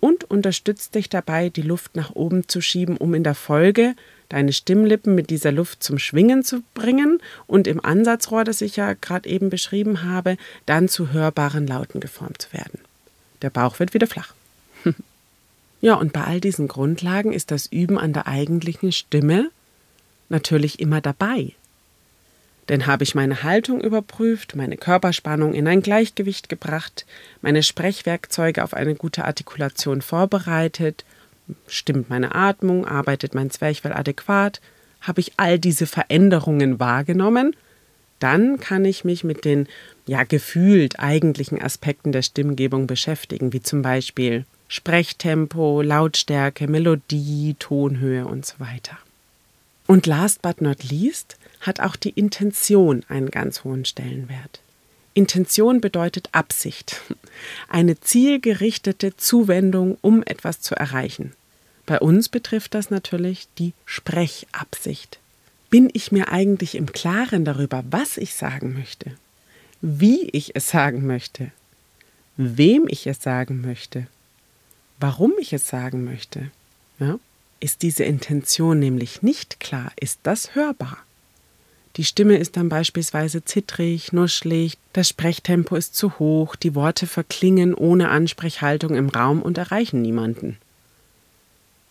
und 0.00 0.24
unterstützt 0.24 0.94
dich 0.94 1.10
dabei, 1.10 1.50
die 1.50 1.60
Luft 1.60 1.94
nach 1.94 2.10
oben 2.14 2.48
zu 2.48 2.62
schieben, 2.62 2.96
um 2.96 3.12
in 3.12 3.22
der 3.22 3.34
Folge 3.34 3.94
deine 4.30 4.54
Stimmlippen 4.54 5.14
mit 5.14 5.28
dieser 5.28 5.52
Luft 5.52 5.82
zum 5.82 5.98
Schwingen 5.98 6.42
zu 6.42 6.62
bringen 6.72 7.20
und 7.46 7.66
im 7.66 7.84
Ansatzrohr, 7.84 8.44
das 8.44 8.62
ich 8.62 8.76
ja 8.76 8.94
gerade 8.94 9.28
eben 9.28 9.50
beschrieben 9.50 10.02
habe, 10.02 10.38
dann 10.64 10.88
zu 10.88 11.12
hörbaren 11.12 11.66
Lauten 11.66 12.00
geformt 12.00 12.40
zu 12.40 12.54
werden. 12.54 12.80
Der 13.42 13.50
Bauch 13.50 13.78
wird 13.78 13.92
wieder 13.92 14.06
flach. 14.06 14.32
ja, 15.82 15.96
und 15.96 16.14
bei 16.14 16.24
all 16.24 16.40
diesen 16.40 16.66
Grundlagen 16.66 17.30
ist 17.30 17.50
das 17.50 17.66
Üben 17.66 17.98
an 17.98 18.14
der 18.14 18.26
eigentlichen 18.26 18.90
Stimme 18.90 19.50
natürlich 20.30 20.80
immer 20.80 21.02
dabei. 21.02 21.52
Denn 22.68 22.86
habe 22.86 23.04
ich 23.04 23.14
meine 23.14 23.42
Haltung 23.42 23.80
überprüft, 23.80 24.56
meine 24.56 24.76
Körperspannung 24.76 25.54
in 25.54 25.68
ein 25.68 25.82
Gleichgewicht 25.82 26.48
gebracht, 26.48 27.06
meine 27.40 27.62
Sprechwerkzeuge 27.62 28.64
auf 28.64 28.74
eine 28.74 28.94
gute 28.94 29.24
Artikulation 29.24 30.02
vorbereitet, 30.02 31.04
stimmt 31.68 32.10
meine 32.10 32.34
Atmung, 32.34 32.86
arbeitet 32.86 33.34
mein 33.34 33.50
Zwerchfell 33.50 33.92
adäquat, 33.92 34.60
habe 35.00 35.20
ich 35.20 35.34
all 35.36 35.58
diese 35.58 35.86
Veränderungen 35.86 36.80
wahrgenommen, 36.80 37.54
dann 38.18 38.58
kann 38.58 38.84
ich 38.84 39.04
mich 39.04 39.24
mit 39.24 39.44
den 39.44 39.68
ja 40.06 40.24
gefühlt 40.24 40.98
eigentlichen 40.98 41.60
Aspekten 41.60 42.12
der 42.12 42.22
Stimmgebung 42.22 42.86
beschäftigen, 42.86 43.52
wie 43.52 43.62
zum 43.62 43.82
Beispiel 43.82 44.44
Sprechtempo, 44.68 45.82
Lautstärke, 45.82 46.66
Melodie, 46.66 47.54
Tonhöhe 47.58 48.26
und 48.26 48.44
so 48.44 48.58
weiter. 48.58 48.98
Und 49.86 50.06
last 50.06 50.42
but 50.42 50.60
not 50.60 50.82
least 50.84 51.36
hat 51.60 51.80
auch 51.80 51.96
die 51.96 52.10
Intention 52.10 53.04
einen 53.08 53.30
ganz 53.30 53.64
hohen 53.64 53.84
Stellenwert. 53.84 54.60
Intention 55.14 55.80
bedeutet 55.80 56.28
Absicht, 56.32 57.00
eine 57.68 57.98
zielgerichtete 57.98 59.16
Zuwendung, 59.16 59.96
um 60.02 60.22
etwas 60.22 60.60
zu 60.60 60.74
erreichen. 60.74 61.32
Bei 61.86 62.00
uns 62.00 62.28
betrifft 62.28 62.74
das 62.74 62.90
natürlich 62.90 63.48
die 63.58 63.72
Sprechabsicht. 63.84 65.20
Bin 65.70 65.88
ich 65.92 66.12
mir 66.12 66.30
eigentlich 66.30 66.74
im 66.74 66.92
Klaren 66.92 67.44
darüber, 67.44 67.84
was 67.90 68.18
ich 68.18 68.34
sagen 68.34 68.74
möchte, 68.74 69.12
wie 69.80 70.28
ich 70.30 70.54
es 70.54 70.68
sagen 70.68 71.06
möchte, 71.06 71.50
wem 72.36 72.86
ich 72.88 73.06
es 73.06 73.22
sagen 73.22 73.60
möchte, 73.60 74.08
warum 75.00 75.32
ich 75.38 75.52
es 75.52 75.66
sagen 75.68 76.04
möchte? 76.04 76.50
Ja? 76.98 77.18
Ist 77.60 77.82
diese 77.82 78.04
Intention 78.04 78.78
nämlich 78.78 79.22
nicht 79.22 79.60
klar, 79.60 79.92
ist 79.98 80.20
das 80.22 80.54
hörbar. 80.54 80.98
Die 81.96 82.04
Stimme 82.04 82.36
ist 82.36 82.58
dann 82.58 82.68
beispielsweise 82.68 83.42
zittrig, 83.44 84.12
nuschlig, 84.12 84.76
das 84.92 85.08
Sprechtempo 85.08 85.76
ist 85.76 85.94
zu 85.96 86.18
hoch, 86.18 86.54
die 86.54 86.74
Worte 86.74 87.06
verklingen 87.06 87.72
ohne 87.72 88.10
Ansprechhaltung 88.10 88.94
im 88.94 89.08
Raum 89.08 89.40
und 89.40 89.56
erreichen 89.56 90.02
niemanden. 90.02 90.58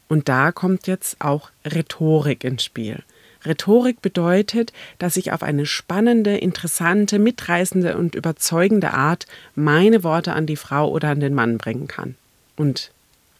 Und 0.07 0.29
da 0.29 0.51
kommt 0.51 0.85
jetzt 0.85 1.19
auch 1.21 1.49
Rhetorik 1.65 2.43
ins 2.43 2.63
Spiel. 2.63 3.01
Rhetorik 3.43 4.01
bedeutet, 4.01 4.73
dass 4.99 5.17
ich 5.17 5.31
auf 5.31 5.41
eine 5.41 5.65
spannende, 5.65 6.37
interessante, 6.37 7.17
mitreißende 7.17 7.97
und 7.97 8.13
überzeugende 8.13 8.93
Art 8.93 9.25
meine 9.55 10.03
Worte 10.03 10.33
an 10.33 10.45
die 10.45 10.55
Frau 10.55 10.89
oder 10.91 11.09
an 11.09 11.19
den 11.19 11.33
Mann 11.33 11.57
bringen 11.57 11.87
kann. 11.87 12.15
Und 12.55 12.91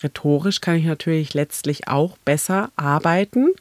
rhetorisch 0.02 0.62
kann 0.62 0.76
ich 0.76 0.86
natürlich 0.86 1.34
letztlich 1.34 1.88
auch 1.88 2.18
besser 2.20 2.72
arbeiten, 2.76 3.54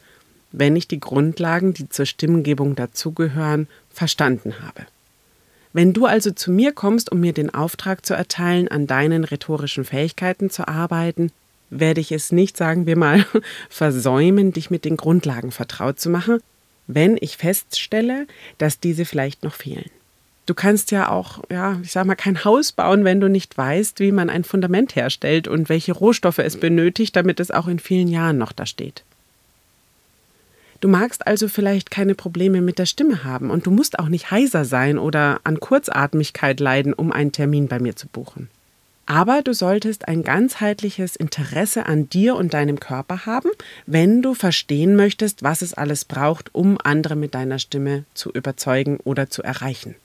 wenn 0.51 0.75
ich 0.75 0.87
die 0.87 0.99
Grundlagen, 0.99 1.73
die 1.73 1.89
zur 1.89 2.05
Stimmgebung 2.05 2.75
dazugehören, 2.75 3.67
verstanden 3.89 4.55
habe. 4.61 4.85
Wenn 5.73 5.91
du 5.91 6.05
also 6.05 6.31
zu 6.31 6.51
mir 6.51 6.71
kommst, 6.71 7.11
um 7.11 7.19
mir 7.19 7.33
den 7.33 7.53
Auftrag 7.53 8.05
zu 8.05 8.13
erteilen, 8.13 8.69
an 8.69 8.87
deinen 8.87 9.25
rhetorischen 9.25 9.83
Fähigkeiten 9.83 10.49
zu 10.49 10.67
arbeiten, 10.67 11.31
werde 11.69 11.99
ich 11.99 12.13
es 12.13 12.31
nicht, 12.31 12.55
sagen 12.55 12.85
wir 12.85 12.95
mal, 12.95 13.25
versäumen, 13.69 14.53
dich 14.53 14.69
mit 14.71 14.85
den 14.85 14.95
Grundlagen 14.95 15.51
vertraut 15.51 15.99
zu 15.99 16.09
machen, 16.09 16.39
wenn 16.87 17.17
ich 17.19 17.37
feststelle, 17.37 18.27
dass 18.57 18.79
diese 18.79 19.03
vielleicht 19.05 19.43
noch 19.43 19.53
fehlen. 19.53 19.89
Du 20.45 20.53
kannst 20.53 20.91
ja 20.91 21.09
auch, 21.09 21.43
ja, 21.49 21.79
ich 21.81 21.91
sag 21.91 22.05
mal, 22.05 22.15
kein 22.15 22.45
Haus 22.45 22.71
bauen, 22.71 23.03
wenn 23.03 23.19
du 23.19 23.29
nicht 23.29 23.57
weißt, 23.57 23.99
wie 23.99 24.11
man 24.11 24.29
ein 24.29 24.43
Fundament 24.43 24.95
herstellt 24.95 25.47
und 25.47 25.69
welche 25.69 25.93
Rohstoffe 25.93 26.37
es 26.37 26.57
benötigt, 26.57 27.15
damit 27.15 27.39
es 27.39 27.49
auch 27.49 27.67
in 27.67 27.79
vielen 27.79 28.07
Jahren 28.07 28.37
noch 28.37 28.51
da 28.51 28.65
steht. 28.67 29.03
Du 30.81 30.87
magst 30.87 31.25
also 31.25 31.47
vielleicht 31.47 31.89
keine 31.89 32.13
Probleme 32.13 32.61
mit 32.61 32.77
der 32.77 32.85
Stimme 32.85 33.23
haben 33.23 33.49
und 33.49 33.65
du 33.65 33.71
musst 33.71 33.97
auch 33.97 34.07
nicht 34.07 34.29
heiser 34.29 34.65
sein 34.65 34.99
oder 34.99 35.39
an 35.43 35.59
Kurzatmigkeit 35.59 36.59
leiden, 36.59 36.93
um 36.93 37.11
einen 37.11 37.31
Termin 37.31 37.67
bei 37.67 37.79
mir 37.79 37.95
zu 37.95 38.07
buchen. 38.07 38.49
Aber 39.07 39.41
du 39.41 39.53
solltest 39.53 40.07
ein 40.07 40.23
ganzheitliches 40.23 41.15
Interesse 41.15 41.85
an 41.87 42.09
dir 42.09 42.35
und 42.35 42.53
deinem 42.53 42.79
Körper 42.79 43.25
haben, 43.25 43.49
wenn 43.87 44.21
du 44.21 44.35
verstehen 44.35 44.95
möchtest, 44.95 45.41
was 45.41 45.63
es 45.63 45.73
alles 45.73 46.05
braucht, 46.05 46.53
um 46.53 46.77
andere 46.83 47.15
mit 47.15 47.33
deiner 47.33 47.57
Stimme 47.57 48.03
zu 48.13 48.31
überzeugen 48.31 48.97
oder 49.03 49.29
zu 49.29 49.41
erreichen. 49.41 49.95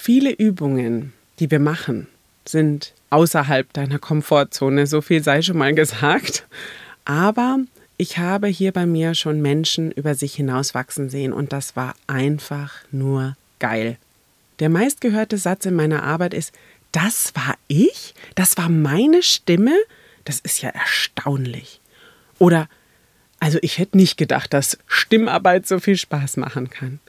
Viele 0.00 0.30
Übungen, 0.30 1.12
die 1.40 1.50
wir 1.50 1.58
machen, 1.58 2.06
sind 2.44 2.94
außerhalb 3.10 3.70
deiner 3.72 3.98
Komfortzone, 3.98 4.86
so 4.86 5.00
viel 5.00 5.24
sei 5.24 5.42
schon 5.42 5.58
mal 5.58 5.74
gesagt. 5.74 6.46
Aber 7.04 7.58
ich 7.96 8.16
habe 8.16 8.46
hier 8.46 8.72
bei 8.72 8.86
mir 8.86 9.16
schon 9.16 9.42
Menschen 9.42 9.90
über 9.90 10.14
sich 10.14 10.36
hinauswachsen 10.36 11.10
sehen 11.10 11.32
und 11.32 11.52
das 11.52 11.74
war 11.74 11.96
einfach 12.06 12.74
nur 12.92 13.36
geil. 13.58 13.98
Der 14.60 14.68
meistgehörte 14.68 15.36
Satz 15.36 15.66
in 15.66 15.74
meiner 15.74 16.04
Arbeit 16.04 16.32
ist, 16.32 16.52
das 16.92 17.34
war 17.34 17.56
ich? 17.66 18.14
Das 18.36 18.56
war 18.56 18.68
meine 18.68 19.24
Stimme? 19.24 19.76
Das 20.24 20.38
ist 20.38 20.62
ja 20.62 20.70
erstaunlich. 20.70 21.80
Oder, 22.38 22.68
also 23.40 23.58
ich 23.62 23.78
hätte 23.78 23.96
nicht 23.96 24.16
gedacht, 24.16 24.54
dass 24.54 24.78
Stimmarbeit 24.86 25.66
so 25.66 25.80
viel 25.80 25.96
Spaß 25.96 26.36
machen 26.36 26.70
kann. 26.70 27.00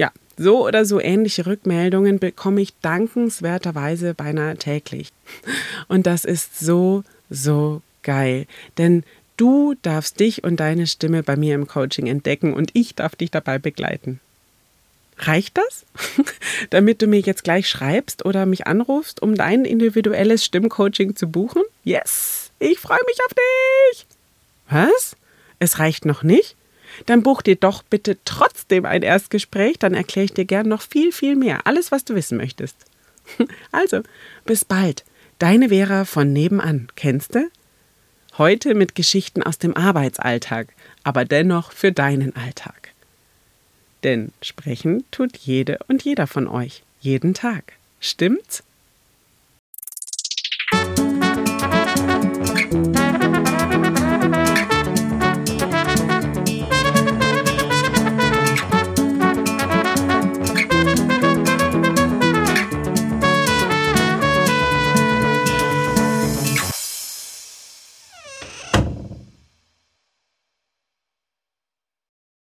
Ja, 0.00 0.10
so 0.38 0.66
oder 0.66 0.86
so 0.86 0.98
ähnliche 0.98 1.44
Rückmeldungen 1.44 2.18
bekomme 2.18 2.62
ich 2.62 2.72
dankenswerterweise 2.80 4.14
beinahe 4.14 4.56
täglich. 4.56 5.12
Und 5.88 6.06
das 6.06 6.24
ist 6.24 6.58
so, 6.58 7.04
so 7.28 7.82
geil. 8.02 8.46
Denn 8.78 9.04
Du 9.40 9.74
darfst 9.80 10.20
dich 10.20 10.44
und 10.44 10.60
deine 10.60 10.86
Stimme 10.86 11.22
bei 11.22 11.34
mir 11.34 11.54
im 11.54 11.66
Coaching 11.66 12.06
entdecken 12.06 12.52
und 12.52 12.72
ich 12.74 12.94
darf 12.94 13.16
dich 13.16 13.30
dabei 13.30 13.58
begleiten. 13.58 14.20
Reicht 15.16 15.56
das? 15.56 15.86
Damit 16.68 17.00
du 17.00 17.06
mir 17.06 17.20
jetzt 17.20 17.42
gleich 17.42 17.66
schreibst 17.66 18.26
oder 18.26 18.44
mich 18.44 18.66
anrufst, 18.66 19.22
um 19.22 19.36
dein 19.36 19.64
individuelles 19.64 20.44
Stimmcoaching 20.44 21.16
zu 21.16 21.26
buchen? 21.26 21.62
Yes! 21.84 22.50
Ich 22.58 22.78
freue 22.78 23.00
mich 23.06 23.16
auf 23.24 23.32
dich! 23.32 24.06
Was? 24.68 25.16
Es 25.58 25.78
reicht 25.78 26.04
noch 26.04 26.22
nicht? 26.22 26.54
Dann 27.06 27.22
buch 27.22 27.42
dir 27.42 27.56
doch 27.56 27.82
bitte 27.82 28.18
trotzdem 28.24 28.84
ein 28.84 29.02
Erstgespräch, 29.02 29.78
dann 29.78 29.94
erkläre 29.94 30.26
ich 30.26 30.34
dir 30.34 30.44
gern 30.44 30.68
noch 30.68 30.82
viel, 30.82 31.12
viel 31.12 31.36
mehr. 31.36 31.66
Alles, 31.66 31.92
was 31.92 32.04
du 32.04 32.14
wissen 32.14 32.36
möchtest. 32.36 32.76
Also, 33.70 34.02
bis 34.44 34.64
bald. 34.64 35.04
Deine 35.38 35.68
Vera 35.68 36.04
von 36.04 36.32
nebenan. 36.32 36.88
Kennst 36.96 37.34
du? 37.34 37.48
Heute 38.38 38.74
mit 38.74 38.94
Geschichten 38.94 39.42
aus 39.42 39.58
dem 39.58 39.76
Arbeitsalltag, 39.76 40.68
aber 41.04 41.24
dennoch 41.24 41.72
für 41.72 41.92
deinen 41.92 42.34
Alltag. 42.34 42.92
Denn 44.02 44.32
sprechen 44.42 45.04
tut 45.10 45.36
jede 45.36 45.78
und 45.88 46.02
jeder 46.02 46.26
von 46.26 46.46
euch, 46.46 46.82
jeden 47.00 47.34
Tag. 47.34 47.74
Stimmt's? 48.00 48.62